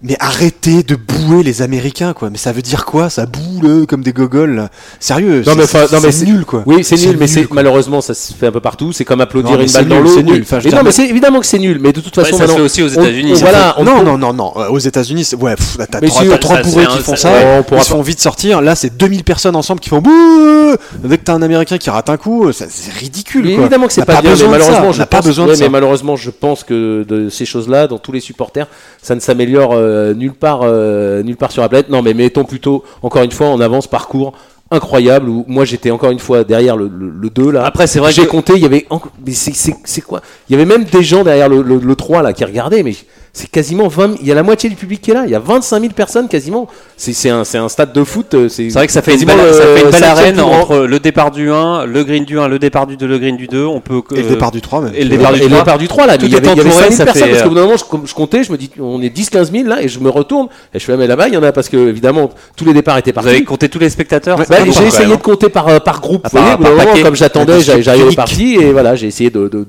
[0.01, 2.29] mais arrêtez de bouer les Américains, quoi.
[2.29, 4.55] Mais ça veut dire quoi Ça boue là, comme des gogoles?
[4.55, 4.69] là.
[4.99, 6.63] Sérieux Non, mais c'est- enfin, non, mais c'est c'est- nul, quoi.
[6.65, 8.91] Oui, c'est nul, mais c'est malheureusement ça se fait un peu partout.
[8.93, 10.13] C'est comme applaudir Non, une balle dans nul, l'eau.
[10.15, 10.41] c'est nul.
[10.43, 11.79] Enfin, Mais non, mais c'est évidemment que c'est nul.
[11.81, 13.83] Mais de toute Ouais, façon, ça se maintenant, fait aussi aux on- États-Unis, Voilà, on-
[13.83, 14.53] non, non, non, non.
[14.57, 16.85] Euh, Aux États-Unis, c'est- ouais, pff, t'as Mais trois, si, t'as ça, trois ça, bourrés
[16.87, 17.31] qui un- font ça-
[17.71, 18.61] ils se font vite sortir.
[18.61, 20.75] Là, c'est 2000 personnes ensemble qui font bouh.
[21.03, 22.67] Dès que t'as un Américain qui rate un coup, c'est
[22.99, 23.49] ridicule.
[23.49, 25.63] Évidemment que c'est pas, bien, mais malheureusement, On je n'a pas besoin de ouais, ça.
[25.63, 28.67] mais malheureusement, je pense que de ces choses-là, dans tous les supporters,
[29.01, 31.89] ça ne s'améliore euh, nulle part, euh, nulle part sur la planète.
[31.89, 34.33] Non, mais mettons plutôt, encore une fois, en avance parcours
[34.71, 37.65] incroyable où moi j'étais encore une fois derrière le, le, le 2 là.
[37.65, 38.85] Après, c'est vrai j'ai que- compté, il y avait
[39.33, 40.21] c'est quoi?
[40.47, 42.93] Il y avait même des gens derrière le, le, le 3 là qui regardaient mais
[43.31, 45.23] C'est quasiment 20 Il y a la moitié du public qui est là.
[45.25, 46.67] Il y a 25 000 personnes quasiment.
[46.97, 48.33] C'est un, stade de foot.
[48.33, 50.59] euh, C'est vrai que ça fait une belle, le ça fait une belle arène grand.
[50.61, 53.37] entre le départ du 1, le green du 1, le départ du 2, le green
[53.37, 53.63] du 2.
[53.65, 54.91] On peut Et le départ du 3 même.
[54.95, 55.59] et le Et départ du le 3.
[55.59, 57.05] départ du 3 là, mais il y avait, il y avait entouré, 5 000 ça
[57.05, 59.01] personnes fait, parce euh, qu'au bout d'un moment je, je comptais, je me dis on
[59.01, 61.37] est 10-15 000 là et je me retourne et je fais mais là-bas il y
[61.37, 63.45] en a parce que évidemment tous les départs étaient Vous avez partis.
[63.45, 66.65] compté tous les spectateurs Bah, j'ai essayé de compter par, euh, par groupe, Ah, vous
[66.75, 68.15] voyez, au comme j'attendais, j'arrivais unique.
[68.17, 69.65] parti et voilà, j'ai essayé de, de-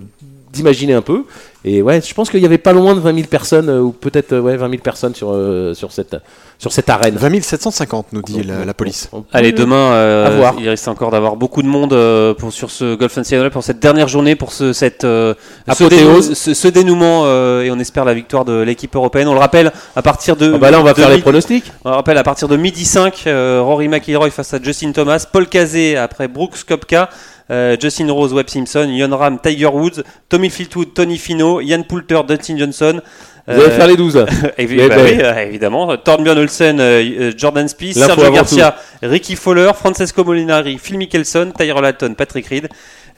[0.52, 1.24] d'imaginer un peu.
[1.64, 3.92] Et ouais, je pense qu'il y avait pas loin de 20 000 personnes, euh, ou
[3.92, 6.16] peut-être euh, ouais, 20 000 personnes sur, euh, sur, cette,
[6.58, 7.16] sur cette arène.
[7.16, 9.10] 20 750 nous dit la, la police.
[9.12, 10.54] On peut- Allez, demain, euh, voir.
[10.58, 13.78] il risque encore d'avoir beaucoup de monde euh, pour, sur ce Golf National pour cette
[13.78, 15.34] dernière journée, pour ce, cette, euh,
[15.70, 19.28] ce, dénou- ce- ce dénouement, euh, et on espère la victoire de l'équipe européenne.
[19.28, 20.52] On le rappelle, à partir de.
[20.54, 21.70] Ah bah là, on va faire les pronostics.
[21.84, 25.46] On rappelle à partir de midi 5, euh, Rory McIlroy face à Justin Thomas, Paul
[25.46, 27.10] Cazé après Brooks Kopka,
[27.50, 32.20] euh, Justin Rose, Webb Simpson, Jon Ram, Tiger Woods, Tommy Fleetwood, Tony Fino, Ian Poulter,
[32.28, 33.00] Dustin Johnson.
[33.48, 34.26] Vous allez faire les 12 là.
[34.58, 35.96] Évi- Mais bah bah, oui, euh, évidemment.
[35.96, 42.14] Torbjörn Olsen, euh, Jordan Spieth, Sergio Garcia, Ricky Fowler, Francesco Molinari, Phil Mickelson, Tyler Latton,
[42.14, 42.68] Patrick Reed,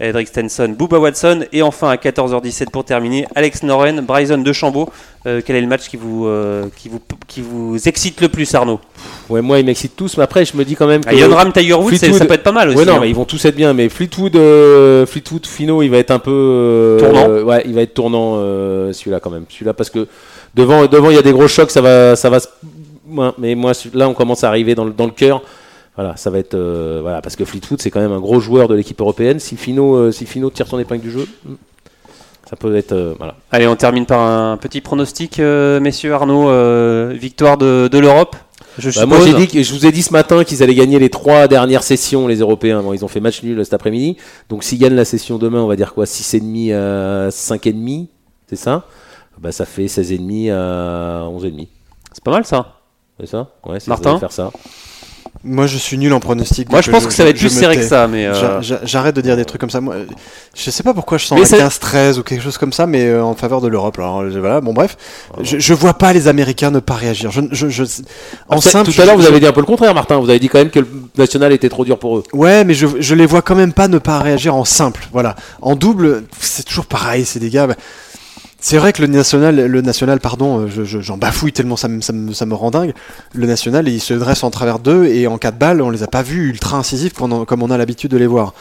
[0.00, 4.88] Edric Stenson, Bubba Watson et enfin à 14h17 pour terminer, Alex Noren, Bryson DeChambeau.
[5.26, 8.52] Euh, quel est le match qui vous, euh, qui, vous, qui vous excite le plus,
[8.54, 8.80] Arnaud?
[9.28, 11.10] Ouais, moi ils m'excitent tous, mais après je me dis quand même que.
[11.14, 12.78] ah, Jon Ram, Tiger Woods, Fleetwood- ça peut être pas mal aussi.
[12.78, 12.98] Ouais, non, hein.
[13.02, 13.72] mais ils vont tous être bien.
[13.72, 17.28] Mais Fleetwood, euh, Fleetwood, Fino, il va être un peu euh, Tournant.
[17.44, 18.36] ouais, il va être tournant
[18.92, 19.44] celui-là quand même.
[19.48, 20.08] Celui-là parce que
[20.54, 22.40] devant, devant, il y a des gros chocs, ça va, ça va.
[22.40, 22.48] se-
[23.38, 25.42] mais moi, là, on commence à arriver dans le, dans le cœur.
[25.96, 28.68] Voilà, ça va être euh, voilà parce que Fleetwood, c'est quand même un gros joueur
[28.68, 29.38] de l'équipe européenne.
[29.38, 31.54] Si Fino, euh, si Fino tire son épingle du jeu, hmm,
[32.48, 33.36] ça peut être euh, voilà.
[33.50, 36.48] Allez, on termine par un petit pronostic, messieurs Arnaud.
[37.12, 38.36] victoire de, de l'Europe
[38.78, 41.10] je Bah, moi, j'ai dit je vous ai dit ce matin qu'ils allaient gagner les
[41.10, 42.82] trois dernières sessions, les Européens.
[42.82, 44.16] Bon, ils ont fait match nul cet après-midi.
[44.48, 48.06] Donc, s'ils gagnent la session demain, on va dire quoi 6,5 à 5,5
[48.48, 48.86] C'est ça?
[49.38, 51.68] Bah, Ça fait 16,5 à 11,5.
[52.12, 52.78] C'est pas mal ça.
[53.20, 53.50] C'est ça?
[53.66, 54.50] Ouais, c'est Martin ça, faire ça.
[55.44, 56.70] Moi je suis nul en pronostic.
[56.70, 58.26] Moi, je pense que ça va être plus serré que ça, mais.
[58.26, 59.80] euh, J'a- j'a- J'arrête de dire des trucs comme ça.
[59.80, 60.04] Moi, euh,
[60.54, 62.86] je sais pas pourquoi je sens Mais un ça- 15-13 ou quelque chose comme ça,
[62.86, 63.98] mais euh, en faveur de l'Europe.
[63.98, 64.96] Alors je- voilà, bon bref,
[65.42, 67.32] je, je vois pas les Américains ne pas réagir.
[67.32, 67.82] Je, je, je-
[68.48, 70.18] en simple, tout à l'heure, vous avez dit un peu le contraire, Martin.
[70.18, 70.86] Vous avez dit quand même que le
[71.18, 72.22] national était trop dur pour eux.
[72.32, 75.08] Ouais, mais je, je les vois quand même pas ne pas réagir en simple.
[75.12, 77.24] Voilà, en double, c'est toujours pareil.
[77.24, 77.66] C'est des gars.
[77.66, 77.74] bah,
[78.64, 81.88] c'est vrai que le national, le national, pardon, euh, je- je- j'en bafouille tellement ça
[81.88, 82.94] me, rend dingue.
[83.34, 86.06] Le national, il se dresse en travers d'eux et en quatre balles, on les a
[86.06, 88.54] pas vus ultra incisifs comme on, a l'habitude de les voir.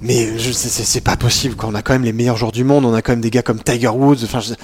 [0.00, 1.54] Mais c'est pas possible.
[1.54, 3.30] Quand on a quand même les meilleurs joueurs du monde, on a quand même des
[3.30, 4.24] gars comme Tiger Woods.
[4.24, 4.54] Enfin, je-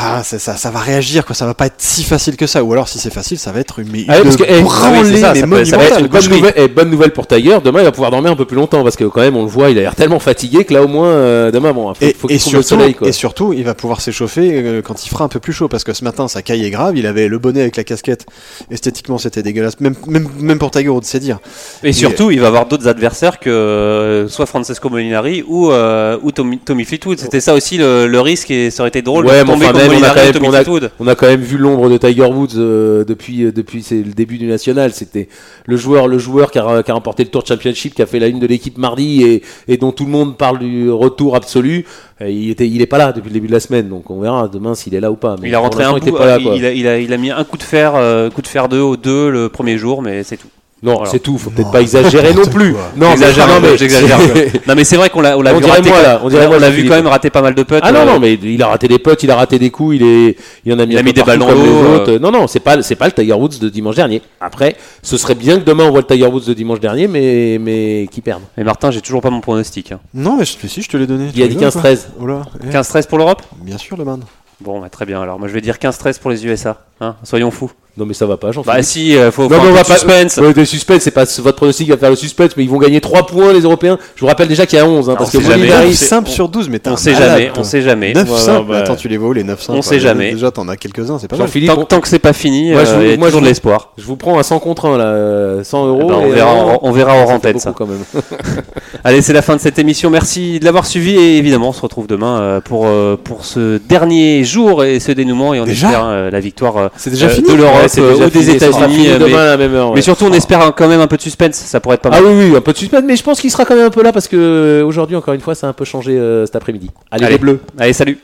[0.00, 1.34] ah, ça, ça, ça va réagir, quoi.
[1.34, 2.62] Ça va pas être si facile que ça.
[2.62, 5.20] Ou alors, si c'est facile, ça va être une, Ah que, eh, branlée, ah oui,
[5.20, 6.08] ça, mais ça ça monumentale.
[6.08, 7.58] bonne, nouvelle, eh, bonne nouvelle pour Tiger.
[7.64, 9.48] Demain, il va pouvoir dormir un peu plus longtemps parce que quand même, on le
[9.48, 12.14] voit, il a l'air tellement fatigué que là, au moins, euh, demain, bon, faut, Et,
[12.14, 12.94] faut et qu'il trouve le surtout, soleil.
[12.94, 13.08] Quoi.
[13.08, 15.84] et surtout, il va pouvoir s'échauffer euh, quand il fera un peu plus chaud parce
[15.84, 16.96] que ce matin, sa caille est grave.
[16.96, 18.26] Il avait le bonnet avec la casquette.
[18.70, 19.80] Esthétiquement, c'était dégueulasse.
[19.80, 21.38] Même, même, même pour Tiger Woods, c'est dire.
[21.82, 26.30] Et surtout, il va avoir d'autres adversaires que euh, soit Francesco Molinari ou, euh, ou
[26.32, 27.18] Tommy, Tommy Fleetwood.
[27.18, 29.66] C'était ça aussi le, le risque et ça aurait été drôle Ouais, de mais tomber
[29.66, 30.90] enfin, comme même, on a quand même- Tommy on a- Fleetwood.
[31.00, 34.12] On a quand même vu l'ombre de Tiger Woods euh, depuis euh, depuis c'est le
[34.12, 34.92] début du national.
[34.92, 35.28] C'était
[35.66, 38.18] le joueur le joueur qui a, qui a remporté le Tour Championship, qui a fait
[38.18, 41.84] la une de l'équipe mardi et, et dont tout le monde parle du retour absolu.
[42.20, 44.20] Et il était il est pas là depuis le début de la semaine, donc on
[44.20, 45.36] verra demain s'il est là ou pas.
[45.40, 47.30] Mais Il a rentré un l'instant, il là, il, a, il, a, il a mis
[47.30, 50.22] un coup de fer, euh, coup de fer 2 au 2 le premier jour, mais
[50.24, 50.48] c'est tout.
[50.82, 51.38] Non, c'est tout.
[51.38, 52.72] Faut Non, peut-être pas exagérer non plus.
[52.72, 52.92] quoi.
[52.96, 54.18] Non, J'exagère non, mais j'exagère.
[54.66, 55.88] Non mais c'est vrai qu'on l'a on l'a On vu rater.
[55.88, 57.80] moi, là, on dirait on moi, l'a vu quand même rater pas mal de putts.
[57.82, 59.96] Ah non, euh, non, mais il a raté des putts, il a raté des coups,
[59.96, 62.18] il, est, il en a mis, Il a mis des balles dans l'eau, euh.
[62.20, 64.22] Non, non, c'est pas, c'est pas le Tiger Woods de dimanche dernier.
[64.40, 67.58] Après, ce serait bien que demain on voit le Tiger Woods de dimanche dernier, mais,
[67.60, 68.42] mais qui perde.
[68.56, 69.90] Mais Martin, j'ai toujours pas mon pronostic.
[69.92, 69.98] hein.
[70.14, 71.30] Non, mais si, je te l'ai donné.
[71.34, 72.06] Il a dit rigoles, quoi 15-13.
[72.20, 73.42] Oula, eh, 15-13 pour l'Europe?
[73.62, 74.20] Bien sûr, le man.
[74.60, 75.20] Bon, bah, très bien.
[75.22, 76.82] Alors moi je vais dire 15-13 pour les USA.
[77.00, 77.70] Hein, soyons fous.
[77.98, 79.94] Non, mais ça va pas, j'en Bah si, euh, faut, Non, mais on va pas.
[79.94, 80.36] suspense.
[80.36, 82.78] Ouais, de suspense, c'est pas votre pronostic qui va faire le suspense, mais ils vont
[82.78, 83.98] gagner 3 points, les Européens.
[84.14, 85.64] Je vous rappelle déjà qu'il y a 11, hein, parce on que sait jamais.
[85.66, 87.64] Molinari- 9 on sait- simples on- sur 12, mais t'es On un sait jamais, on
[87.64, 88.12] sait jamais.
[88.12, 90.30] 9 Voilà, simples, bah, attends, tu les vois où les 9 simples on sait jamais.
[90.32, 91.48] Déjà, t'en as quelques-uns, c'est pas mal.
[91.66, 93.92] Tant, tant que c'est pas fini, Moi, je euh, vous- moi, de l'espoir.
[93.98, 96.02] je vous prends à 100 contre 1, là, euh, 100 euros.
[96.04, 97.74] Eh ben, on et, verra euh, en- on verra antenne, beaucoup, ça.
[97.76, 98.04] quand même.
[99.04, 100.10] Allez, c'est la fin de cette émission.
[100.10, 103.78] Merci de l'avoir suivi et évidemment, on se retrouve demain euh, pour, euh, pour ce
[103.78, 107.26] dernier jour et ce dénouement et on Déjà espère euh, la victoire euh, C'est déjà
[107.26, 109.08] euh, fini de l'Europe C'est euh, ou des États-Unis.
[109.08, 109.88] euh, demain Mais, à la même heure.
[109.90, 109.94] ouais.
[109.96, 111.56] mais surtout, on espère quand même un peu de suspense.
[111.56, 112.30] Ça pourrait être pas Ah mal.
[112.32, 114.02] oui, oui, un peu de suspense, mais je pense qu'il sera quand même un peu
[114.02, 116.56] là parce que euh, aujourd'hui, encore une fois, ça a un peu changé euh, cet
[116.56, 116.90] après-midi.
[117.10, 117.34] Allez, Allez.
[117.34, 117.60] les bleus.
[117.78, 118.18] Allez, salut.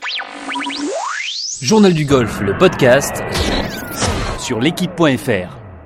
[1.61, 3.23] Journal du golf, le podcast
[4.39, 5.64] sur l'équipe.fr.